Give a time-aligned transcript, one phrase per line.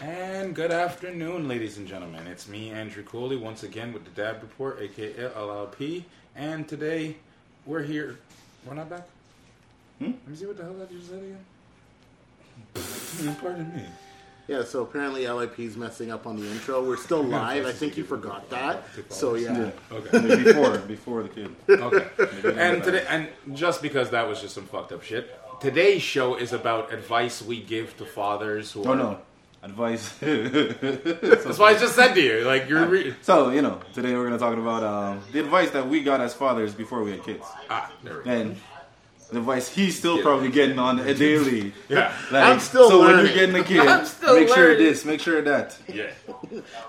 [0.00, 2.26] And good afternoon, ladies and gentlemen.
[2.26, 6.04] It's me, Andrew Coley, once again with the Dad Report, aka LLP.
[6.34, 7.16] And today
[7.66, 8.18] we're here.
[8.66, 9.06] We're not back?
[9.98, 10.06] Hmm?
[10.12, 11.44] Let me see what the hell that you said again.
[13.40, 13.82] Pardon me.
[14.48, 16.82] Yeah, so apparently LIP's messing up on the intro.
[16.82, 17.66] We're still live.
[17.66, 18.84] I think you forgot that.
[19.10, 19.70] So yeah.
[19.92, 20.42] Okay.
[20.44, 21.54] before before the kid.
[21.68, 22.08] Okay.
[22.58, 26.52] and today, and just because that was just some fucked up shit, today's show is
[26.54, 28.96] about advice we give to fathers who Oh are.
[28.96, 29.18] no,
[29.62, 30.16] advice.
[30.20, 32.86] That's why I just said to you, like you're.
[32.86, 36.20] Re- so you know, today we're gonna talk about um, the advice that we got
[36.20, 38.30] as fathers before we had kids, ah, there we go.
[38.30, 38.56] and
[39.30, 41.72] the advice he's still probably getting on a daily.
[41.88, 42.12] Yeah.
[42.32, 43.84] Like, I'm still so when you're getting a kid,
[44.22, 44.78] make sure learning.
[44.78, 46.10] this, make sure that, Yeah.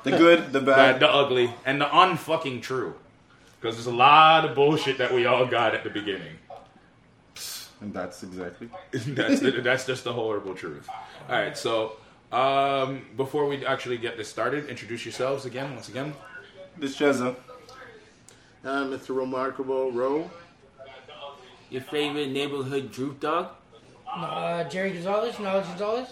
[0.03, 0.99] the good, the Bad, bad.
[1.01, 2.95] the ugly, and the unfucking true.
[3.59, 6.35] Because there's a lot of bullshit that we all got at the beginning.
[7.79, 8.69] And that's exactly.
[8.91, 10.87] that's the, that's just the horrible truth.
[11.29, 11.97] All right, so
[12.31, 15.73] um, before we actually get this started, introduce yourselves again.
[15.73, 16.13] Once again,
[16.77, 17.35] This Cheza.
[18.63, 19.15] Uh, Mr.
[19.17, 20.29] Remarkable Rowe.
[21.69, 23.49] Your favorite neighborhood droop dog?
[24.11, 26.09] Uh, Jerry Gonzalez, Knowledge Gonzalez.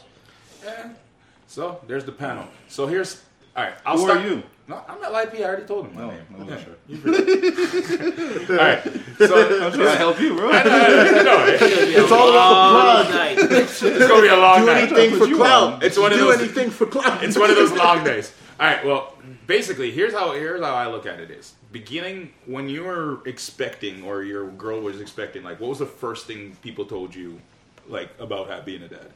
[1.47, 2.45] so there's the panel.
[2.69, 3.21] So here's
[3.55, 3.73] all right.
[3.85, 4.19] I'll Who start.
[4.19, 4.43] are you?
[4.69, 5.33] No, I'm at LIP.
[5.39, 6.21] I already told him my No, name.
[6.31, 6.75] I wasn't sure.
[8.59, 8.83] All right.
[9.17, 10.51] So I'm trying to help you, bro.
[10.51, 11.59] I know it.
[11.61, 13.15] It's all about the plug.
[13.15, 13.37] night.
[13.51, 14.89] it's gonna be a long night.
[14.89, 15.01] Do night.
[15.01, 15.83] anything for you clout.
[15.83, 17.23] It's one of Do those- anything for clout.
[17.23, 18.31] It's one of those long days.
[18.59, 18.85] All right.
[18.85, 19.15] Well,
[19.47, 24.03] basically, here's how here's how I look at it: is beginning when you were expecting
[24.03, 25.41] or your girl was expecting.
[25.43, 27.41] Like, what was the first thing people told you,
[27.87, 29.07] like about ha- being a dad?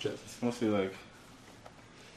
[0.00, 0.14] Jeff.
[0.24, 0.92] It's mostly like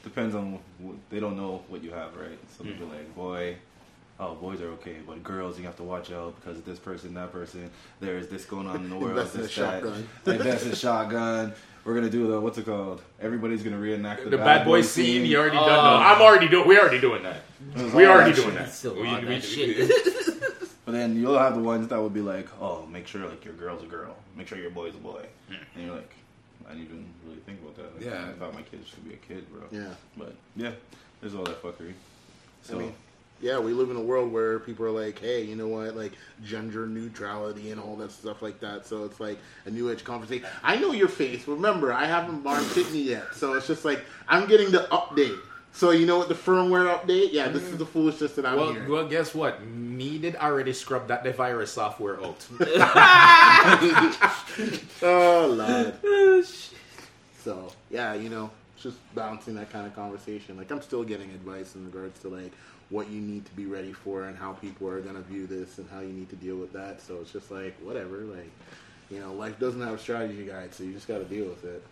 [0.02, 2.38] depends on what, they don't know what you have, right?
[2.56, 3.56] So they'll be like, boy,
[4.20, 7.32] oh, boys are okay, but girls you have to watch out because this person, that
[7.32, 7.70] person.
[8.00, 9.16] There's this going on in the world.
[9.18, 9.82] That's in a this, that.
[9.82, 10.08] shotgun.
[10.26, 11.52] Invest in a shotgun.
[11.84, 13.02] We're gonna do the what's it called?
[13.20, 15.26] Everybody's gonna reenact the, The bad boy scene.
[15.26, 15.66] You already done.
[15.66, 15.96] No, Oh.
[15.96, 16.68] I'm already doing.
[16.68, 17.42] We already doing that.
[17.92, 18.58] We all already that doing shit.
[18.58, 18.72] that.
[18.72, 19.90] Still We- we- that shit.
[20.84, 23.54] But then you'll have the ones that would be like, oh, make sure like your
[23.54, 25.54] girl's a girl, make sure your boy's a boy, hmm.
[25.76, 26.12] and you're like,
[26.68, 27.96] I didn't even really think about that.
[27.96, 28.28] Like, Yeah.
[28.28, 29.62] I thought my kids should be a kid, bro.
[29.70, 29.94] Yeah.
[30.16, 30.72] But yeah,
[31.20, 31.92] there's all that fuckery.
[32.62, 32.76] So.
[32.76, 32.94] I mean,
[33.40, 36.12] yeah, we live in a world where people are like, hey, you know what, like
[36.44, 38.86] gender neutrality and all that stuff like that.
[38.86, 40.46] So it's like a new age conversation.
[40.62, 41.48] I know your face.
[41.48, 45.38] Remember, I haven't bought Pitney yet, so it's just like I'm getting the update.
[45.74, 47.32] So you know what the firmware update?
[47.32, 48.90] Yeah, this is the foolishness that I'm Well, hearing.
[48.90, 49.64] well, guess what?
[49.64, 52.46] Me did already scrub that the virus software out.
[55.02, 55.94] Oh lord.
[56.04, 56.44] Oh,
[57.44, 58.50] so yeah, you know,
[58.80, 60.56] just bouncing that kind of conversation.
[60.56, 62.52] Like I'm still getting advice in regards to like
[62.90, 65.88] what you need to be ready for and how people are gonna view this and
[65.90, 67.00] how you need to deal with that.
[67.00, 68.18] So it's just like whatever.
[68.18, 68.50] Like
[69.12, 71.64] you know, life doesn't have a strategy guide, so you just got to deal with
[71.64, 71.84] it.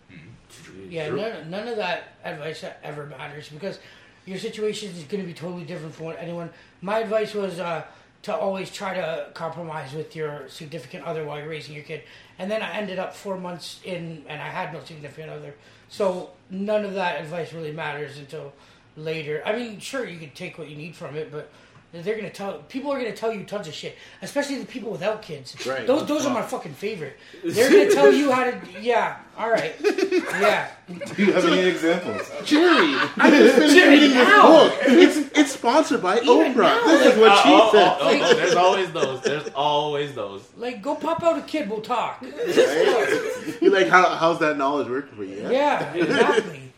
[0.89, 3.77] Yeah, none, none of that advice ever matters because
[4.25, 6.49] your situation is going to be totally different from what anyone.
[6.81, 7.83] My advice was uh,
[8.23, 12.01] to always try to compromise with your significant other while you're raising your kid.
[12.39, 15.53] And then I ended up four months in, and I had no significant other.
[15.89, 18.51] So none of that advice really matters until
[18.97, 19.43] later.
[19.45, 21.51] I mean, sure, you can take what you need from it, but.
[21.93, 25.21] They're gonna tell people are gonna tell you tons of shit, especially the people without
[25.21, 25.55] kids.
[25.67, 25.85] Right.
[25.85, 27.17] Those those are my fucking favorite.
[27.43, 28.61] They're gonna tell you how to.
[28.79, 29.17] Yeah.
[29.37, 29.75] All right.
[29.81, 30.71] Yeah.
[30.87, 32.31] Do you have any examples?
[32.45, 34.47] Jerry, I just finished Jerry, reading this now.
[34.47, 34.73] book.
[34.83, 36.55] It's it's sponsored by Even Oprah.
[36.55, 37.97] now, this is what oh, she oh, said.
[37.99, 39.21] oh, oh, there's always those.
[39.21, 40.47] There's always those.
[40.55, 41.69] Like, go pop out a kid.
[41.69, 42.23] We'll talk.
[42.31, 43.57] Right?
[43.61, 45.49] You're like, how, how's that knowledge working for you?
[45.49, 46.71] Yeah, exactly.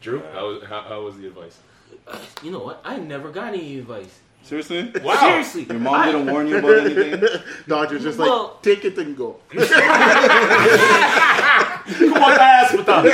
[0.00, 1.58] Drew, how was, how, how was the advice?
[2.42, 2.80] You know what?
[2.84, 4.20] I never got any advice.
[4.46, 4.92] Seriously?
[5.02, 5.18] Wow.
[5.18, 5.64] Seriously.
[5.64, 7.20] Your mom didn't warn you about anything?
[7.66, 9.40] Doctor's just Well- like, take it and go.
[9.50, 9.62] Come
[12.14, 13.04] on, ass with us.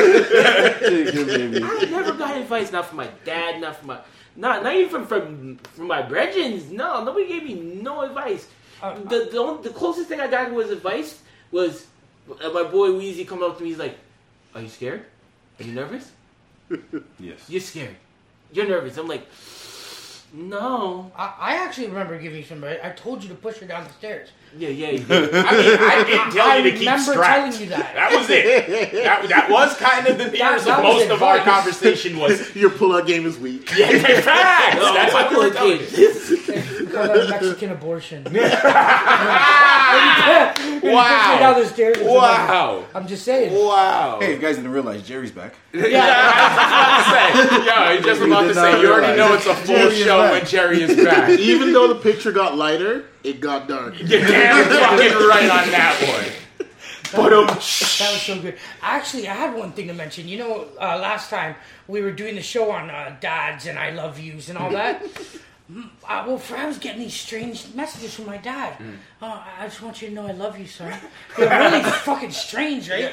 [0.80, 1.62] Take your baby.
[1.64, 3.98] I never got advice, not from my dad, not from my,
[4.36, 6.60] not not even from from, from my brethren.
[6.76, 8.46] No, nobody gave me no advice.
[8.82, 11.86] Uh, the the, only, the closest thing I got was advice was
[12.30, 13.70] uh, my boy Weezy coming up to me.
[13.70, 13.96] He's like,
[14.54, 15.04] "Are you scared?
[15.60, 16.10] Are you nervous?
[17.18, 17.48] Yes.
[17.48, 17.96] You're scared.
[18.52, 19.26] You're nervous." I'm like,
[20.32, 22.64] "No." I, I actually remember giving you some.
[22.64, 24.30] I told you to push her down the stairs.
[24.58, 24.90] Yeah, yeah.
[24.90, 25.04] yeah.
[25.08, 27.24] I mean, I didn't tell I you to keep strapped.
[27.26, 27.94] telling you that.
[27.94, 28.92] That was it.
[28.92, 31.54] That, that was kind of the nearest that of was most of our advice.
[31.54, 32.54] conversation was.
[32.62, 33.70] Your pull-out game is weak.
[33.76, 33.88] Yeah,
[34.20, 34.76] facts.
[34.82, 35.98] No, That's my what we were boy telling did.
[35.98, 36.86] you.
[36.92, 38.24] Call that Mexican abortion.
[40.82, 41.38] Wow.
[41.38, 41.96] down the stairs.
[41.96, 42.14] or something.
[42.16, 42.84] Wow.
[42.94, 43.52] I'm just saying.
[43.54, 44.18] Wow.
[44.20, 45.54] Hey, you guys didn't realize Jerry's back.
[45.72, 47.64] Yeah, I was just about to say.
[47.66, 48.80] Yeah, he's just We about to not say.
[48.82, 50.32] You already know it's a full Jerry is show back.
[50.32, 51.30] when Jerry is back.
[51.38, 53.94] Even though the picture got lighter, it got dark.
[53.98, 55.96] You're damn fucking right on that
[56.58, 56.68] one.
[57.14, 57.64] But um, That was
[58.22, 58.56] so good.
[58.80, 60.26] Actually, I had one thing to mention.
[60.28, 63.90] You know, uh, last time we were doing the show on uh, dads and I
[63.90, 65.04] love yous and all that.
[65.70, 68.76] Mm, uh, well, for I was getting these strange messages from my dad.
[69.20, 70.92] Uh, I just want you to know I love you, son.
[71.36, 73.12] They're really fucking strange, right?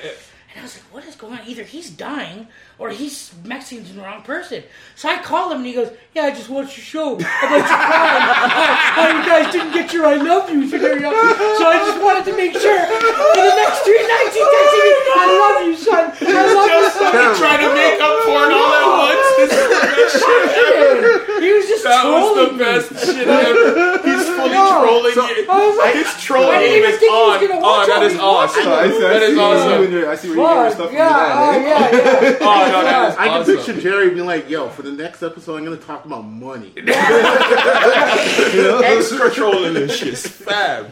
[0.51, 1.45] And I was like, what is going on?
[1.45, 2.47] Either he's dying
[2.79, 4.63] or he's messaging the wrong person.
[4.95, 7.61] So I called him and he goes, yeah, I just watched your show about you
[7.61, 8.49] crying.
[8.97, 10.67] How you guys didn't get your I love you.
[10.67, 11.13] So very young.
[11.13, 14.93] So I just wanted to make sure for the next three nights he texted me,
[15.21, 16.05] I love you, son.
[16.17, 17.37] I love you, son.
[17.37, 19.27] trying to make up for it all at once.
[19.37, 21.41] This is the best shit ever.
[21.45, 22.65] He was just That was the trolling me.
[22.65, 24.01] best shit ever.
[24.43, 24.83] He's fully No.
[24.83, 25.45] trolling So- you.
[25.49, 27.39] I was like, His troll I didn't game even is think on.
[27.47, 28.63] gonna Oh, watch that all is these awesome.
[28.63, 29.69] So I see, I That is awesome.
[29.71, 31.19] you and your, I see where you get your Fuck, stuff from yeah, your oh,
[31.19, 31.55] dad.
[31.59, 31.67] eh?
[31.67, 32.37] yeah, yeah.
[32.41, 35.57] Oh no, that is I can picture Jerry being like, "Yo, for the next episode,
[35.57, 36.73] I'm gonna talk about money."
[38.83, 40.17] Extra trolling this shit.
[40.17, 40.89] Fab.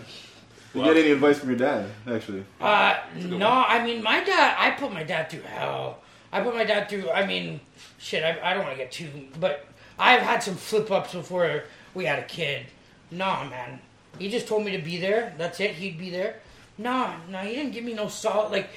[0.73, 1.89] You get any advice from your dad?
[2.11, 5.99] Actually, Uh, no, I mean, my dad, I put my dad through hell.
[6.31, 7.61] I put my dad through, I mean,
[7.97, 9.09] shit, I, I don't want to get too,
[9.39, 9.65] but
[9.97, 11.63] I've had some flip ups before
[11.95, 12.65] we had a kid.
[13.11, 13.79] Nah, man.
[14.19, 15.33] He just told me to be there.
[15.37, 15.71] That's it.
[15.71, 16.37] He'd be there.
[16.77, 17.41] Nah, nah.
[17.41, 18.69] he didn't give me no solid, like,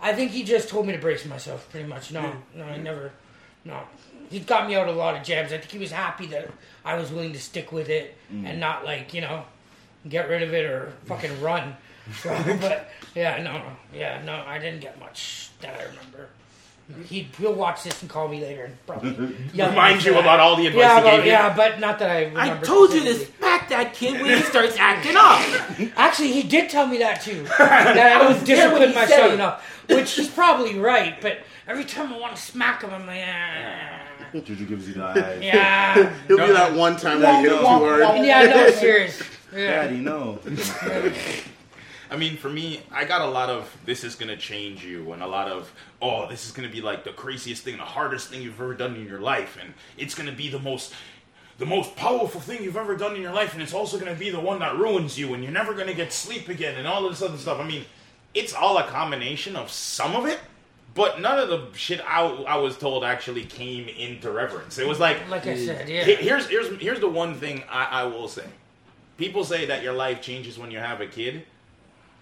[0.00, 2.12] I think he just told me to brace myself, pretty much.
[2.12, 3.12] No, no, I never,
[3.64, 3.80] no.
[4.30, 5.52] He got me out a lot of jams.
[5.52, 6.50] I think he was happy that
[6.84, 8.46] I was willing to stick with it mm.
[8.46, 9.44] and not, like, you know,
[10.08, 11.76] get rid of it or fucking run.
[12.22, 12.30] So,
[12.60, 13.62] but yeah, no,
[13.92, 16.28] yeah, no, I didn't get much that I remember.
[17.06, 20.20] He'd he'll watch this and call me later and probably yell Remind you that.
[20.20, 21.30] about all the advice yeah, he about- gave you.
[21.32, 22.14] yeah, but not that I.
[22.14, 23.34] I Remember told you to specifically.
[23.38, 25.92] smack that kid when he starts acting up.
[25.98, 27.42] Actually, he did tell me that too.
[27.58, 29.34] that I would there when discipline he my said son it.
[29.34, 31.20] enough, which he's probably right.
[31.20, 34.00] But every time I want to smack him, I'm like, ah,
[34.32, 35.40] Juju gives you the eyes.
[35.42, 38.00] yeah, He'll be that one time when you hit him too hard.
[38.24, 39.22] yeah, no, serious.
[39.54, 39.82] Yeah.
[39.84, 40.38] Daddy, no.
[42.10, 45.22] I mean, for me, I got a lot of this is gonna change you, and
[45.22, 45.70] a lot of
[46.00, 48.96] oh, this is gonna be like the craziest thing, the hardest thing you've ever done
[48.96, 50.94] in your life, and it's gonna be the most,
[51.58, 54.30] the most powerful thing you've ever done in your life, and it's also gonna be
[54.30, 57.12] the one that ruins you, and you're never gonna get sleep again, and all of
[57.12, 57.60] this other stuff.
[57.60, 57.84] I mean,
[58.34, 60.38] it's all a combination of some of it,
[60.94, 64.78] but none of the shit I, I was told actually came into reverence.
[64.78, 65.64] It was like Like I mm.
[65.64, 66.04] said, yeah.
[66.04, 68.46] Here's here's here's the one thing I, I will say.
[69.16, 71.44] People say that your life changes when you have a kid,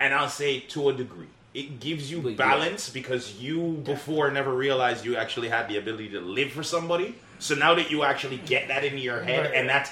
[0.01, 1.27] and I'll say to a degree.
[1.55, 2.37] It gives you But yeah.
[2.37, 7.15] balance because you before never realized you actually had the ability to live for somebody.
[7.39, 9.55] So now that you actually get that into your head Right.
[9.55, 9.91] and that's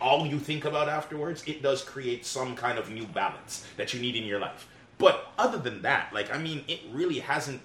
[0.00, 4.00] all you think about afterwards, it does create some kind of new balance that you
[4.00, 4.66] need in your life.
[4.98, 7.60] But other than that, like I mean, it really hasn't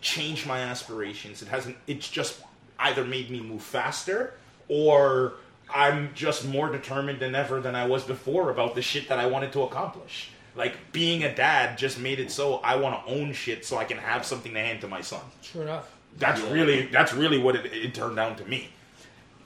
[0.00, 1.42] changed my aspirations.
[1.42, 1.76] It hasn't.
[1.86, 2.40] It's just
[2.78, 4.34] either made me move faster
[4.68, 5.34] or
[5.74, 9.26] I'm just more determined than ever than I was before about the shit that I
[9.26, 10.30] wanted to accomplish.
[10.58, 13.84] Like being a dad just made it so I want to own shit so I
[13.84, 15.20] can have something to hand to my son.
[15.42, 15.90] True enough.
[16.18, 18.68] That's really that's really what it, it turned down to me.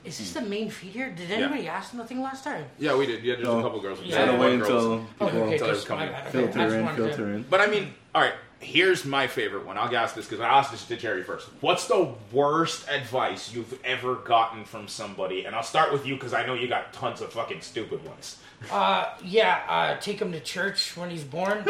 [0.03, 1.11] Is this the main feed here?
[1.11, 2.65] Did anybody ask nothing last time?
[2.77, 3.23] Yeah, we did.
[3.23, 3.59] Yeah, there's No.
[3.59, 4.01] a couple girls.
[4.03, 4.25] Yeah.
[4.25, 6.05] Gotta wait until Okay, people okay, Until just it's coming.
[6.07, 6.27] my bad.
[6.27, 7.43] Okay, I filter just in, wanted to- filter in.
[7.43, 8.33] But I mean, all right.
[8.59, 9.77] Here's my favorite one.
[9.77, 11.49] I'll ask this because I asked this to Jerry first.
[11.59, 15.43] What's the worst advice you've ever gotten from somebody?
[15.43, 18.37] And I'll start with you because I know you got tons of fucking stupid ones.
[18.71, 21.63] Uh, yeah, uh, take him to church when he's born.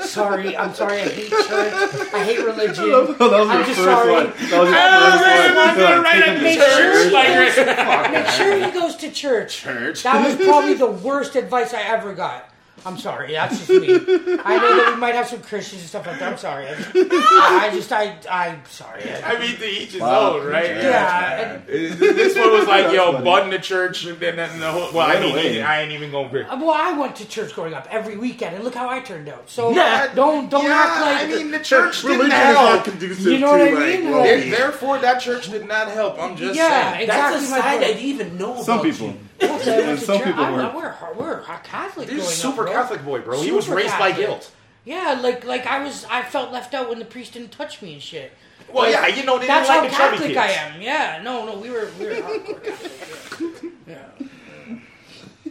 [0.00, 1.00] sorry, I'm sorry.
[1.02, 2.12] I hate church.
[2.14, 2.90] I hate religion.
[2.90, 4.12] that was I'm your just first sorry.
[4.12, 4.26] one.
[4.26, 6.02] That was your first one.
[6.02, 7.04] right Take at him to Make sure church.
[7.06, 9.56] he Like- goes, make sure he goes to church.
[9.58, 10.02] Church.
[10.02, 12.48] That was probably the worst advice I ever got.
[12.88, 13.88] I'm sorry, that's just me.
[13.94, 16.32] I know that we might have some Christians and stuff like that.
[16.32, 16.66] I'm sorry.
[16.68, 19.12] I just, I, I just, I, I'm sorry.
[19.12, 20.32] I, I mean, to each his Wow.
[20.38, 20.64] own, right?
[20.76, 23.24] yeah, and- This one was like, That's yo, funny.
[23.24, 24.90] bud in the church, and then and the whole.
[24.92, 25.62] Well, I, Right mean, away.
[25.62, 26.50] I ain't even going to.
[26.52, 29.28] Uh, Well, I went to church growing up every weekend, and look how I turned
[29.28, 29.48] out.
[29.50, 30.12] So Yeah.
[30.14, 32.84] don't don't act like I mean, the church didn't Religion is not help.
[32.84, 33.80] conducive You know what I to mean?
[33.80, 34.50] like, Like- well-being.
[34.50, 36.18] Therefore, that church did not help.
[36.18, 37.02] I'm just Yeah, saying.
[37.04, 37.40] exactly.
[37.40, 37.86] That's a my side I point.
[37.86, 39.06] didn't even know Some about people.
[39.08, 39.18] you.
[39.40, 40.62] Yes, I went to Some people I, were.
[40.62, 42.08] I, we're we're Catholic.
[42.10, 42.72] He's a super up.
[42.72, 43.40] Catholic boy, bro.
[43.40, 44.50] he was Super raised by guilt.
[44.84, 46.04] Yeah, like like I was.
[46.10, 48.32] I felt left out when the priest didn't touch me and shit.
[48.72, 50.38] Well, Like, yeah, you know, they didn't That's like how the Catholic kids.
[50.38, 50.80] I am.
[50.82, 53.72] Yeah, no, no, we were we were hardcore Catholic.
[53.86, 54.08] Yeah.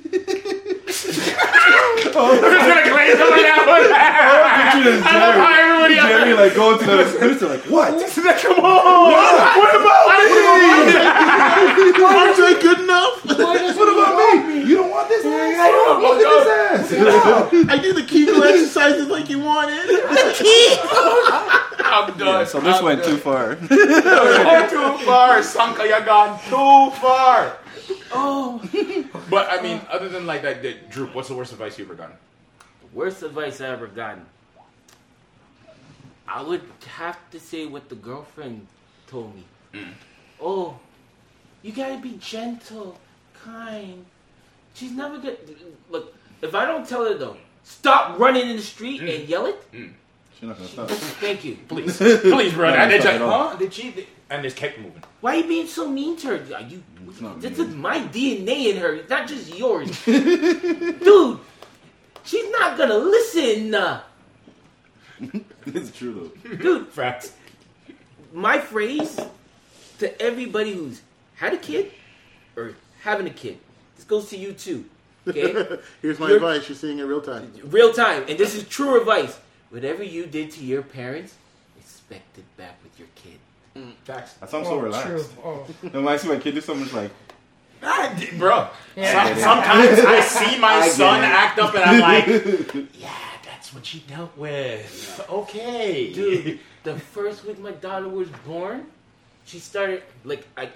[2.20, 3.86] Oh, I'm gonna glaze over that one.
[5.06, 6.10] I love how everybody else.
[6.10, 7.94] Jerry like going to the minister like what?
[8.42, 9.12] Come on.
[9.12, 11.47] What about me?
[11.58, 13.26] Aren't I good enough?
[13.26, 14.64] Why doesn't What he about me?
[14.70, 15.60] You don't want this ass?
[15.60, 17.70] I don't Look at this ass.
[17.70, 19.80] I do the Kegel exercises like you wanted.
[21.80, 22.46] I'm done.
[22.46, 23.12] So this I'm went done.
[23.12, 23.56] too far.
[24.68, 25.84] Too far, Sanka.
[25.84, 27.58] You gone too far.
[28.12, 28.62] Oh.
[29.30, 31.96] But I mean, other than like that, that, Droop, what's the worst advice you ever
[31.96, 32.16] gotten?
[32.94, 34.26] Worst advice I ever gotten.
[36.28, 36.62] I would
[36.98, 38.68] have to say what the girlfriend
[39.08, 39.44] told me.
[39.74, 39.94] Mm.
[40.42, 40.78] Oh,
[41.62, 43.00] you gotta be gentle,
[43.34, 44.06] kind.
[44.74, 45.36] She's never gonna
[45.90, 46.14] look.
[46.42, 49.28] If I don't tell her though, stop running in the street and mm.
[49.28, 49.72] yell it.
[49.72, 49.94] Mm.
[50.40, 50.90] She's not gonna stop.
[51.20, 51.58] Thank you.
[51.68, 52.78] Please, please, brother.
[52.78, 53.50] No, And they just, not at all.
[53.50, 53.56] huh?
[53.58, 54.08] Did she?
[54.30, 55.02] And just kept moving.
[55.22, 56.56] Why are you being so mean to her?
[56.56, 56.84] Are you?
[57.08, 61.40] It's not This is my DNA in her, it's not just yours, dude.
[62.24, 63.74] She's not gonna listen,
[65.66, 66.56] it's true though.
[66.56, 66.88] dude.
[66.90, 67.34] Facts.
[68.34, 69.20] my phrase
[70.00, 71.02] to everybody who's
[71.38, 71.92] had a kid
[72.56, 73.58] or having a kid.
[73.96, 74.86] This goes to you too.
[75.28, 75.54] Okay?
[76.02, 76.68] Here's my You're- advice.
[76.70, 77.52] You're seeing it real time.
[77.66, 78.26] Real time.
[78.28, 79.40] And this is true advice.
[79.70, 81.36] Whatever you did to your parents,
[81.80, 83.40] expect it back with your kid.
[84.06, 84.34] Facts.
[84.40, 85.08] That's why I'm so Oh, relaxed.
[85.08, 85.26] True.
[85.44, 85.68] Oh.
[85.84, 87.12] And when I see my kid do something, it's like,
[87.84, 88.68] Ah, bro.
[88.96, 89.28] Yeah.
[89.36, 93.14] Some- sometimes I see my I son act up, and I'm like, yeah,
[93.46, 95.24] that's what she dealt with.
[95.30, 98.88] Okay, Dude, the first week my daughter was born,
[99.46, 100.70] she started like I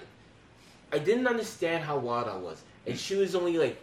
[0.92, 2.62] I didn't understand how wild I was.
[2.86, 3.80] And she was only like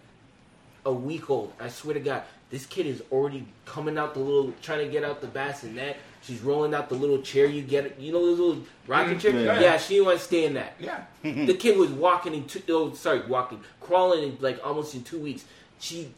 [0.85, 1.53] a week old.
[1.59, 5.03] I swear to God, this kid is already coming out the little trying to get
[5.03, 5.97] out the bassinet.
[6.21, 9.31] She's rolling out the little chair you get you know those little rocking Mm, chair?
[9.39, 9.59] yeah.
[9.59, 9.77] Yeah.
[9.77, 10.73] she didn't want to stay in that.
[10.79, 11.03] Yeah.
[11.23, 15.19] the kid was walking in two oh sorry, walking, crawling in like almost in two
[15.19, 15.45] weeks.
[15.79, 16.09] She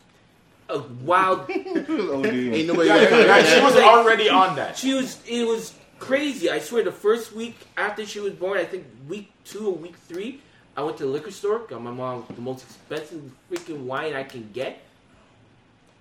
[0.69, 4.77] a wild Ain't nobody Yeah, yeah, yeah, she was already on that.
[4.77, 5.19] She was.
[5.27, 6.49] It was crazy.
[6.49, 6.83] I swear.
[6.83, 10.39] The first week after she was born, I think week two or week three,
[10.75, 14.23] I went to the liquor store, got my mom the most expensive freaking wine I
[14.23, 14.81] can get.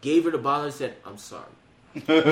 [0.00, 1.44] Gave her the bottle and said, "I'm sorry."
[1.94, 2.22] You know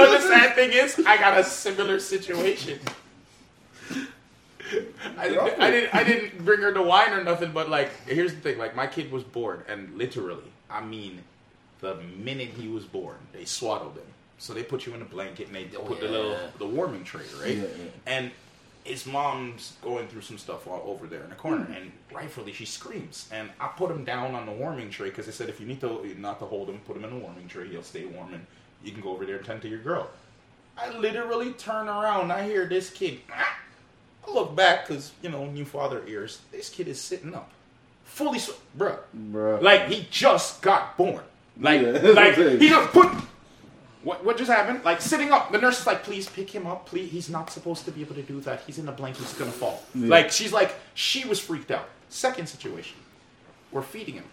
[0.00, 1.00] what the sad thing is?
[1.06, 2.80] I got a similar situation.
[5.16, 8.34] I didn't, I didn't I didn't bring her the wine or nothing, but like here's
[8.34, 11.22] the thing, like my kid was born and literally, I mean,
[11.80, 14.02] the minute he was born, they swaddled him.
[14.38, 17.04] So they put you in a blanket and they put the oh, little the warming
[17.04, 17.56] tray, right?
[17.56, 17.90] Yeah, yeah.
[18.06, 18.30] And
[18.88, 22.64] his mom's going through some stuff all over there in the corner, and rightfully she
[22.64, 23.28] screams.
[23.32, 25.80] And I put him down on the warming tray because I said if you need
[25.82, 27.68] to not to hold him, put him in the warming tray.
[27.68, 28.44] He'll stay warm, and
[28.82, 30.08] you can go over there and tend to your girl.
[30.76, 32.32] I literally turn around.
[32.32, 33.20] I hear this kid.
[33.32, 33.56] "Ah."
[34.26, 36.40] I look back because you know new father ears.
[36.52, 37.50] This kid is sitting up,
[38.04, 38.98] fully, sw- bruh.
[39.32, 39.62] Bruh.
[39.62, 41.22] Like he just got born.
[41.60, 41.90] Like, Yeah.
[42.20, 43.08] like he just put.
[44.02, 44.84] What what just happened?
[44.84, 45.50] Like sitting up.
[45.50, 46.86] The nurse is like, please pick him up.
[46.86, 48.62] Please, he's not supposed to be able to do that.
[48.66, 49.20] He's in a blanket.
[49.20, 49.82] He's gonna fall.
[49.94, 50.08] Yeah.
[50.08, 51.88] Like she's like, she was freaked out.
[52.08, 52.96] Second situation,
[53.72, 54.24] we're feeding him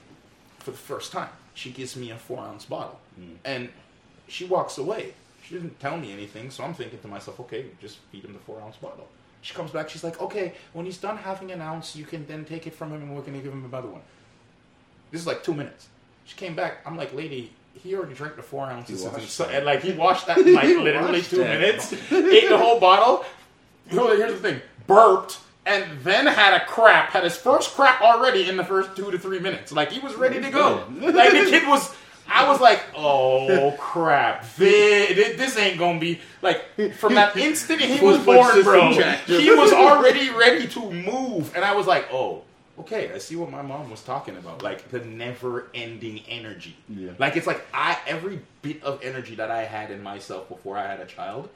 [0.60, 1.30] for the first time.
[1.54, 3.36] She gives me a four ounce bottle, hmm.
[3.44, 3.70] and
[4.28, 5.14] she walks away.
[5.44, 8.40] She didn't tell me anything, so I'm thinking to myself, okay, just feed him the
[8.40, 9.08] four ounce bottle.
[9.42, 9.90] She comes back.
[9.90, 12.92] She's like, okay, when he's done having an ounce, you can then take it from
[12.92, 14.02] him, and we're gonna give him another one.
[15.12, 15.88] This is like two minutes.
[16.26, 16.80] She came back.
[16.86, 19.04] I'm like, lady, he already drank the four ounces.
[19.04, 21.60] And, so, and like he washed that in like literally two that.
[21.60, 21.94] minutes.
[22.12, 23.24] ate the whole bottle.
[23.88, 27.10] Here's the thing: burped and then had a crap.
[27.10, 29.72] Had his first crap already in the first two to three minutes.
[29.72, 30.84] Like he was ready to go.
[31.00, 31.94] Like the kid was.
[32.28, 34.44] I was like, oh crap!
[34.46, 36.64] Thi- thi- This ain't gonna be like
[36.96, 38.92] from that instant he was born, bro.
[39.28, 42.42] He was already ready to move, and I was like, oh,
[42.80, 43.12] okay.
[43.14, 46.76] I see what my mom was talking about, like the never-ending energy.
[46.90, 47.12] Yeah.
[47.18, 50.88] Like it's like I every bit of energy that I had in myself before I
[50.88, 51.50] had a child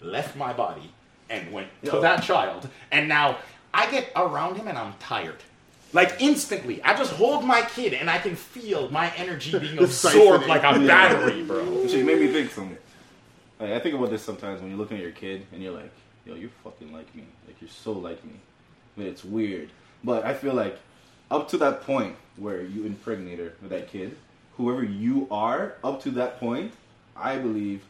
[0.00, 0.92] left my body
[1.30, 2.00] and went to Yo.
[2.00, 3.38] that child, and now
[3.74, 5.42] I get around him and I'm tired.
[5.92, 10.46] Like instantly, I just hold my kid and I can feel my energy being absorbed
[10.46, 11.86] like a battery, bro.
[11.86, 12.76] She made me think some.
[13.58, 15.90] Like, I think about this sometimes when you're looking at your kid and you're like,
[16.26, 17.24] "Yo, you're fucking like me.
[17.46, 18.34] Like you're so like me."
[18.96, 19.70] I mean, it's weird,
[20.04, 20.78] but I feel like
[21.30, 24.16] up to that point where you impregnate her with that kid,
[24.56, 26.72] whoever you are, up to that point,
[27.16, 27.82] I believe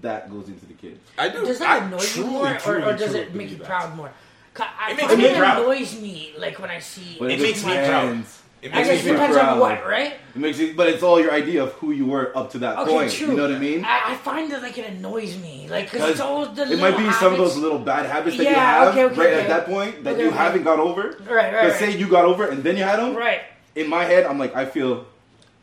[0.00, 0.98] that goes into the kid.
[1.18, 1.44] I do.
[1.44, 3.56] Does that I annoy you truly, more, or, truly, or does truly it make you
[3.56, 3.66] believe that.
[3.66, 4.10] proud more?
[4.54, 5.58] 'Cause I, It makes me me, proud.
[5.58, 7.16] It annoys me, like when I see.
[7.20, 8.24] It makes me my- proud.
[8.66, 9.26] It It I makes guess me it proud.
[9.28, 9.52] depends proud.
[9.54, 10.12] on what, right?
[10.34, 12.78] It makes you, but it's all your idea of who you were up to that
[12.80, 13.12] Okay, point.
[13.12, 13.28] true.
[13.28, 13.84] You know what I mean?
[13.84, 16.62] I, I find that like it annoys me, like because it's all the.
[16.72, 19.04] it might be little some of those little bad habits that you Yeah, have okay,
[19.04, 19.40] okay, right okay.
[19.42, 20.36] at that point that Okay, you okay.
[20.36, 21.02] haven't got over.
[21.20, 21.92] Right, right, Because right.
[21.92, 23.14] say you got over and then you had them.
[23.14, 23.42] Right.
[23.76, 25.06] In my head, I'm like, I feel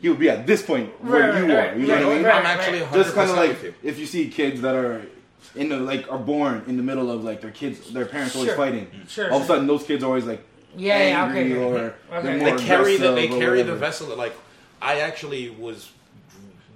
[0.02, 1.58] he would be at this point where Right, you right, are.
[1.72, 2.26] right, You know right, what I mean?
[2.26, 2.36] right.
[2.36, 3.74] I'm actually 100% Just kind of like with you.
[3.84, 5.02] if you see kids that are
[5.56, 8.50] in the like are born in the middle of like their kids, their parents always
[8.50, 8.58] Sure.
[8.58, 8.88] fighting.
[9.08, 9.56] Sure, All of a sure.
[9.56, 10.42] sudden, those kids are always like
[10.76, 11.54] Yeah, yeah, okay.
[11.56, 11.78] or
[12.12, 12.22] Okay.
[12.22, 14.36] they're more they carry the they carry the vessel that like
[14.82, 15.92] I actually was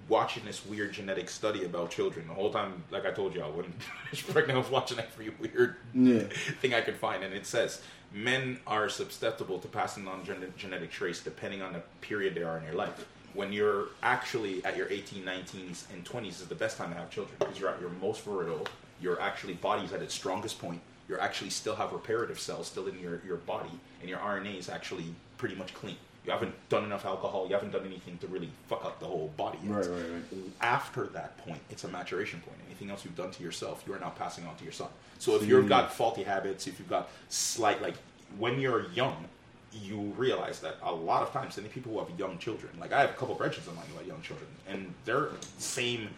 [0.10, 3.50] watching this weird genetic study about children the whole time like I told you I
[3.50, 3.76] wasn't
[4.30, 6.24] pregnant I was watching every weird Yeah.
[6.62, 7.82] thing I could find and it says
[8.14, 12.58] men are susceptible to passing on gen- genetic traits depending on the period they are
[12.58, 16.76] in your life when you're actually at your 18, 19s, and 20s is the best
[16.78, 18.66] time to have children because you're at your most virile.
[19.00, 20.80] Your actually body's at its strongest point.
[21.10, 23.72] You actually still have reparative cells still in your, your body,
[24.02, 25.06] and your RNA is actually
[25.38, 25.96] pretty much clean.
[26.26, 27.48] You haven't done enough alcohol.
[27.48, 29.72] You haven't done anything to really fuck up the whole body yet.
[29.72, 30.40] Right, right, right.
[30.60, 32.58] After that point, it's a maturation point.
[32.66, 34.90] Anything else you've done to yourself, you are now passing on to your son.
[35.20, 35.70] So if you've hmm.
[35.70, 37.96] got faulty habits, if you've got slight like
[38.38, 39.26] when you're young,
[39.72, 43.02] you realize that a lot of times any people who have young children, like I
[43.02, 46.10] have a couple of of mine who have young children, and their same,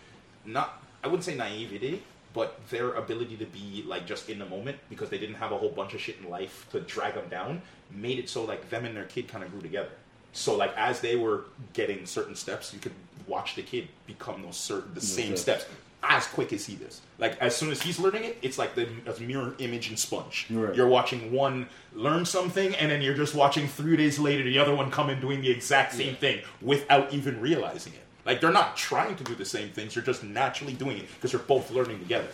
[0.46, 2.04] not I wouldn't say naivety,
[2.34, 5.58] but their ability to be like just in the moment because they didn't have a
[5.58, 8.86] whole bunch of shit in life to drag them down, made it so like them
[8.86, 9.90] and their kid kind of grew together.
[10.34, 12.94] So like as they were getting certain steps, you could
[13.28, 15.64] watch the kid become those certain the same steps.
[15.64, 17.02] steps as quick as he does.
[17.18, 20.48] Like as soon as he's learning it, it's like the a mirror image and sponge.
[20.50, 20.74] Right.
[20.76, 24.74] You're watching one learn something, and then you're just watching three days later the other
[24.74, 28.04] one come in doing the exact same thing without even realizing it.
[28.30, 31.32] Like they're not trying to do the same things; they're just naturally doing it because
[31.32, 32.28] they're both learning together.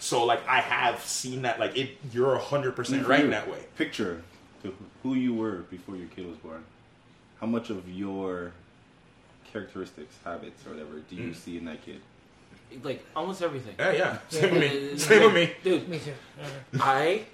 [0.00, 1.60] So like I have seen that.
[1.60, 3.58] Like it, you're hundred percent right in that way.
[3.76, 4.22] Picture
[4.62, 6.64] to who you were before your kid was born.
[7.40, 8.52] How much of your
[9.52, 11.36] characteristics, habits, or whatever do you Mm.
[11.36, 12.00] see in that kid?
[12.82, 13.74] Like almost everything.
[13.78, 14.18] Yeah, yeah.
[14.30, 14.98] Same with me.
[14.98, 15.52] Same with me.
[15.62, 15.88] dude.
[15.90, 16.14] Me too.
[16.80, 17.24] I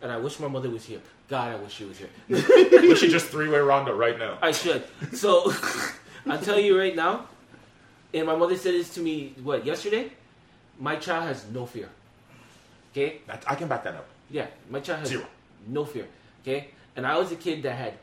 [0.00, 1.00] and I wish my mother was here.
[1.28, 2.08] God, I wish she was here.
[2.28, 4.38] We should just three way Ronda right now.
[4.40, 4.84] I should.
[5.12, 5.52] So
[6.26, 7.26] I'll tell you right now,
[8.14, 10.10] and my mother said this to me what yesterday.
[10.80, 11.88] My child has no fear.
[12.92, 14.06] Okay, That- I can back that up.
[14.30, 15.26] yeah, my child has Zero.
[15.66, 16.06] no fear.
[16.42, 17.94] Okay, and I was a kid that had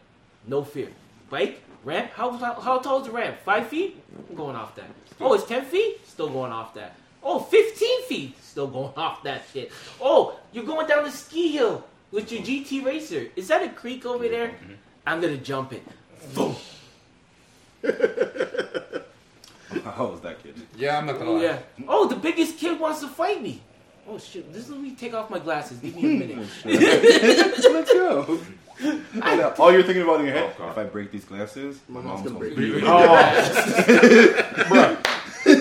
[0.48, 0.89] no fear.
[1.30, 2.12] Bike, ramp.
[2.13, 3.38] How how, how tall is the ramp?
[3.46, 4.01] Five feet.
[4.30, 4.86] I'm going off that.
[5.20, 6.06] Oh, it's ten feet.
[6.08, 6.96] Still going off that.
[7.24, 8.36] Oh, 15 feet.
[8.44, 9.72] Still going off that shit.
[10.01, 13.27] Oh, you're going down the ski hill with your GT Racer.
[13.36, 14.48] Is that a creek over there?
[14.50, 14.74] Mm-hmm.
[15.06, 15.84] I'm gonna jump it.
[16.34, 16.56] Boom.
[19.84, 20.56] How was that kid?
[20.78, 21.60] Yeah, I'm not Oh, yeah.
[21.88, 23.62] Oh, the biggest kid wants to fight me.
[24.08, 24.51] Oh shit!
[24.51, 25.78] This is let me take off my glasses.
[25.80, 26.48] Give me a minute.
[26.66, 28.40] Let's go.
[28.82, 31.79] And, uh, all you're thinking about in your head, Oh, if I break these glasses,
[31.88, 32.81] My my mom's mom's gonna gonna break beat me.
[32.81, 32.88] me.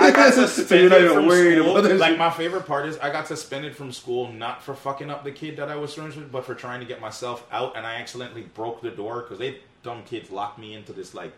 [0.01, 1.97] I got suspended not from worried school.
[1.99, 5.33] Like my favorite part is I got suspended from school not for fucking up the
[5.33, 7.97] kid that I was friends with, but for trying to get myself out, and I
[7.97, 11.33] accidentally broke the door because they dumb kids locked me into this like.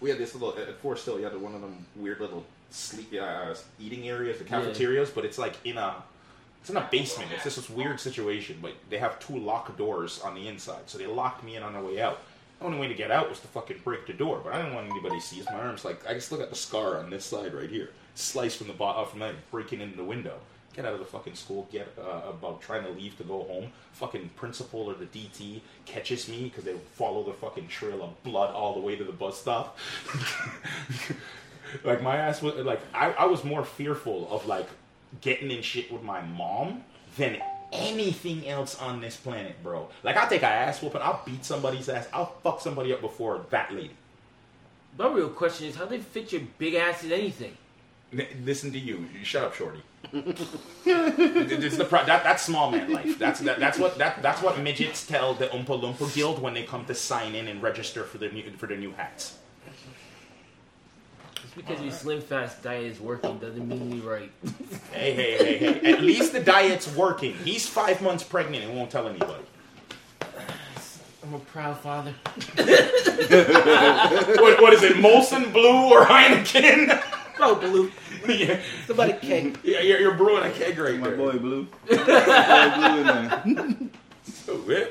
[0.00, 1.18] We had this little at Forest Hill.
[1.18, 4.50] You had one of them weird little sleep uh, eating areas, the Yeah.
[4.50, 6.02] cafeterias, but it's like in a.
[6.60, 7.30] It's in a basement.
[7.32, 10.98] It's just this weird situation, but they have two locked doors on the inside, so
[10.98, 12.22] they locked me in on the way out.
[12.58, 14.74] The only way to get out was to fucking break the door, but I didn't
[14.74, 15.42] want anybody to see.
[15.44, 18.58] My arms like I just look at the scar on this side right here, sliced
[18.58, 20.38] from the bottom from that breaking into the window.
[20.76, 21.66] Get out of the fucking school.
[21.72, 23.72] Get uh, about trying to leave to go home.
[23.94, 28.54] Fucking principal or the DT catches me because they follow the fucking trail of blood
[28.54, 29.78] all the way to the bus stop.
[31.84, 34.68] like my ass was like I, I was more fearful of like
[35.22, 36.84] getting in shit with my mom
[37.16, 37.38] than
[37.72, 39.88] anything else on this planet, bro.
[40.02, 43.46] Like I'll take a ass whooping, I'll beat somebody's ass, I'll fuck somebody up before
[43.50, 43.96] that lady.
[44.98, 47.56] My real question is, how they fit your big ass in anything?
[48.18, 49.06] N- listen to you.
[49.18, 49.82] You Shut up, shorty.
[50.12, 53.18] it's the pro- that, that's small man life.
[53.18, 56.62] That's that, that's what that, that's what midgets tell the Oompa Loompa Guild when they
[56.62, 59.38] come to sign in and register for their new for their new hats.
[61.42, 64.30] Just because your slim fast diet is working doesn't mean you're right.
[64.92, 65.92] Hey, hey, hey, hey!
[65.92, 67.34] At least the diet's working.
[67.44, 69.42] He's five months pregnant and won't tell anybody.
[71.24, 72.14] I'm a proud father.
[73.26, 74.96] What, what is it?
[74.96, 77.02] Molson Blue or Heineken?
[77.36, 77.90] Bro, Blue.
[78.28, 79.58] Yeah, Somebody cake.
[79.62, 81.16] yeah, you're, you're brewing a keg right My there.
[81.16, 81.66] boy Blue.
[81.90, 83.88] My boy Blue in there.
[84.24, 84.84] So, yeah.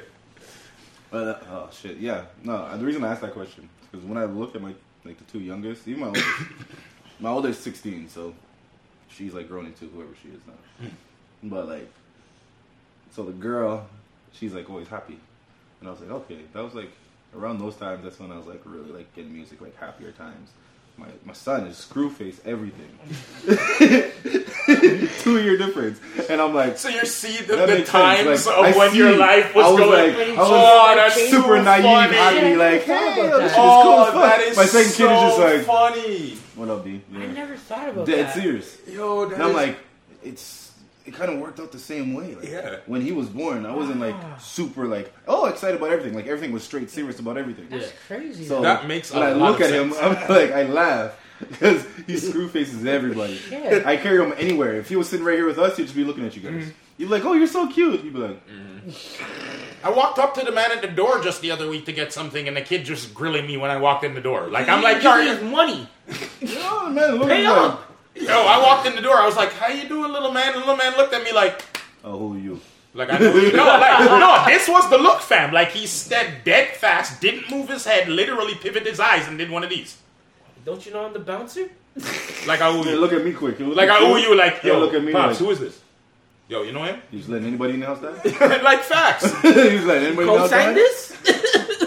[1.11, 2.25] But, uh, oh shit, yeah.
[2.43, 5.17] No, the reason I asked that question is because when I look at my like
[5.17, 6.25] the two youngest, even my oldest,
[7.19, 8.33] my oldest is 16, so
[9.07, 10.89] she's like grown into whoever she is now.
[11.43, 11.89] But like,
[13.11, 13.87] so the girl,
[14.33, 15.19] she's like always happy,
[15.79, 16.91] and I was like, okay, that was like
[17.35, 18.03] around those times.
[18.03, 20.49] That's when I was like really like getting music, like happier times.
[20.97, 22.89] My my son is screw face everything,
[25.19, 27.89] two year difference, and I'm like, So you see the, the makes sense.
[27.89, 30.15] times Like, of I when see- your life was, I was going.
[30.15, 32.15] like- I oh, that's super so naive, funny.
[32.17, 33.43] happy, like, hey, about yo, that.
[33.43, 36.37] this shit is cool Oh, that is My second so kid is just like, funny.
[36.55, 37.01] what up, D?
[37.13, 37.31] I Yeah.
[37.31, 38.33] never thought about Dead that.
[38.33, 38.77] serious.
[38.87, 39.77] Yo, that And I'm is- like,
[40.23, 40.64] it's
[41.05, 42.35] it kind of worked out the same way.
[42.35, 42.77] Like, Yeah.
[42.85, 44.37] When he was born, I wasn't like Ah.
[44.37, 46.13] super like oh excited about everything.
[46.15, 47.67] Like everything was straight serious about everything.
[47.69, 47.79] Yeah.
[47.79, 48.45] That's crazy.
[48.45, 49.93] So That makes when a I lot look of at him.
[50.01, 53.39] I'm like I laugh because he screw faces everybody.
[53.51, 53.83] Yeah.
[53.85, 54.75] I carry him anywhere.
[54.75, 56.51] If he was sitting right here with us, he'd just be looking at you guys.
[56.63, 56.69] Mm-hmm.
[56.97, 58.05] You'd be like, oh, you're so cute.
[58.05, 58.39] You'd be like,
[59.83, 62.13] I walked up to the man at the door just the other week to get
[62.13, 64.47] something, and the kid just grilling me when I walked in the door.
[64.47, 65.89] Like I'm like, Give yo, me his money.
[66.57, 67.94] Oh man, look Pay at up.
[68.15, 69.17] Yo, I walked in the door.
[69.17, 70.53] I was like, how you doing, little man?
[70.53, 71.61] The little man looked at me like,
[72.03, 72.61] Oh, who are you?
[72.93, 73.51] like I know you.
[73.51, 75.51] No, like no, this was the look, fam.
[75.51, 79.49] Like he stepped dead fast, didn't move his head, literally pivoted his eyes, and did
[79.49, 79.97] one of these.
[80.65, 81.69] Don't you know I'm the bouncer?
[82.47, 83.59] Like I owe Yeah, look at me quick.
[83.59, 84.29] Look Like at I owe you.
[84.29, 84.35] you.
[84.37, 85.81] Like Yeah, yo, look at me pops, like- who is this?
[86.47, 87.01] Yo, you know him?
[87.11, 88.23] You just letting anybody in the house that?
[88.63, 89.23] like facts.
[89.41, 90.75] He's letting anybody in the house Co-sign that?
[90.75, 91.84] this?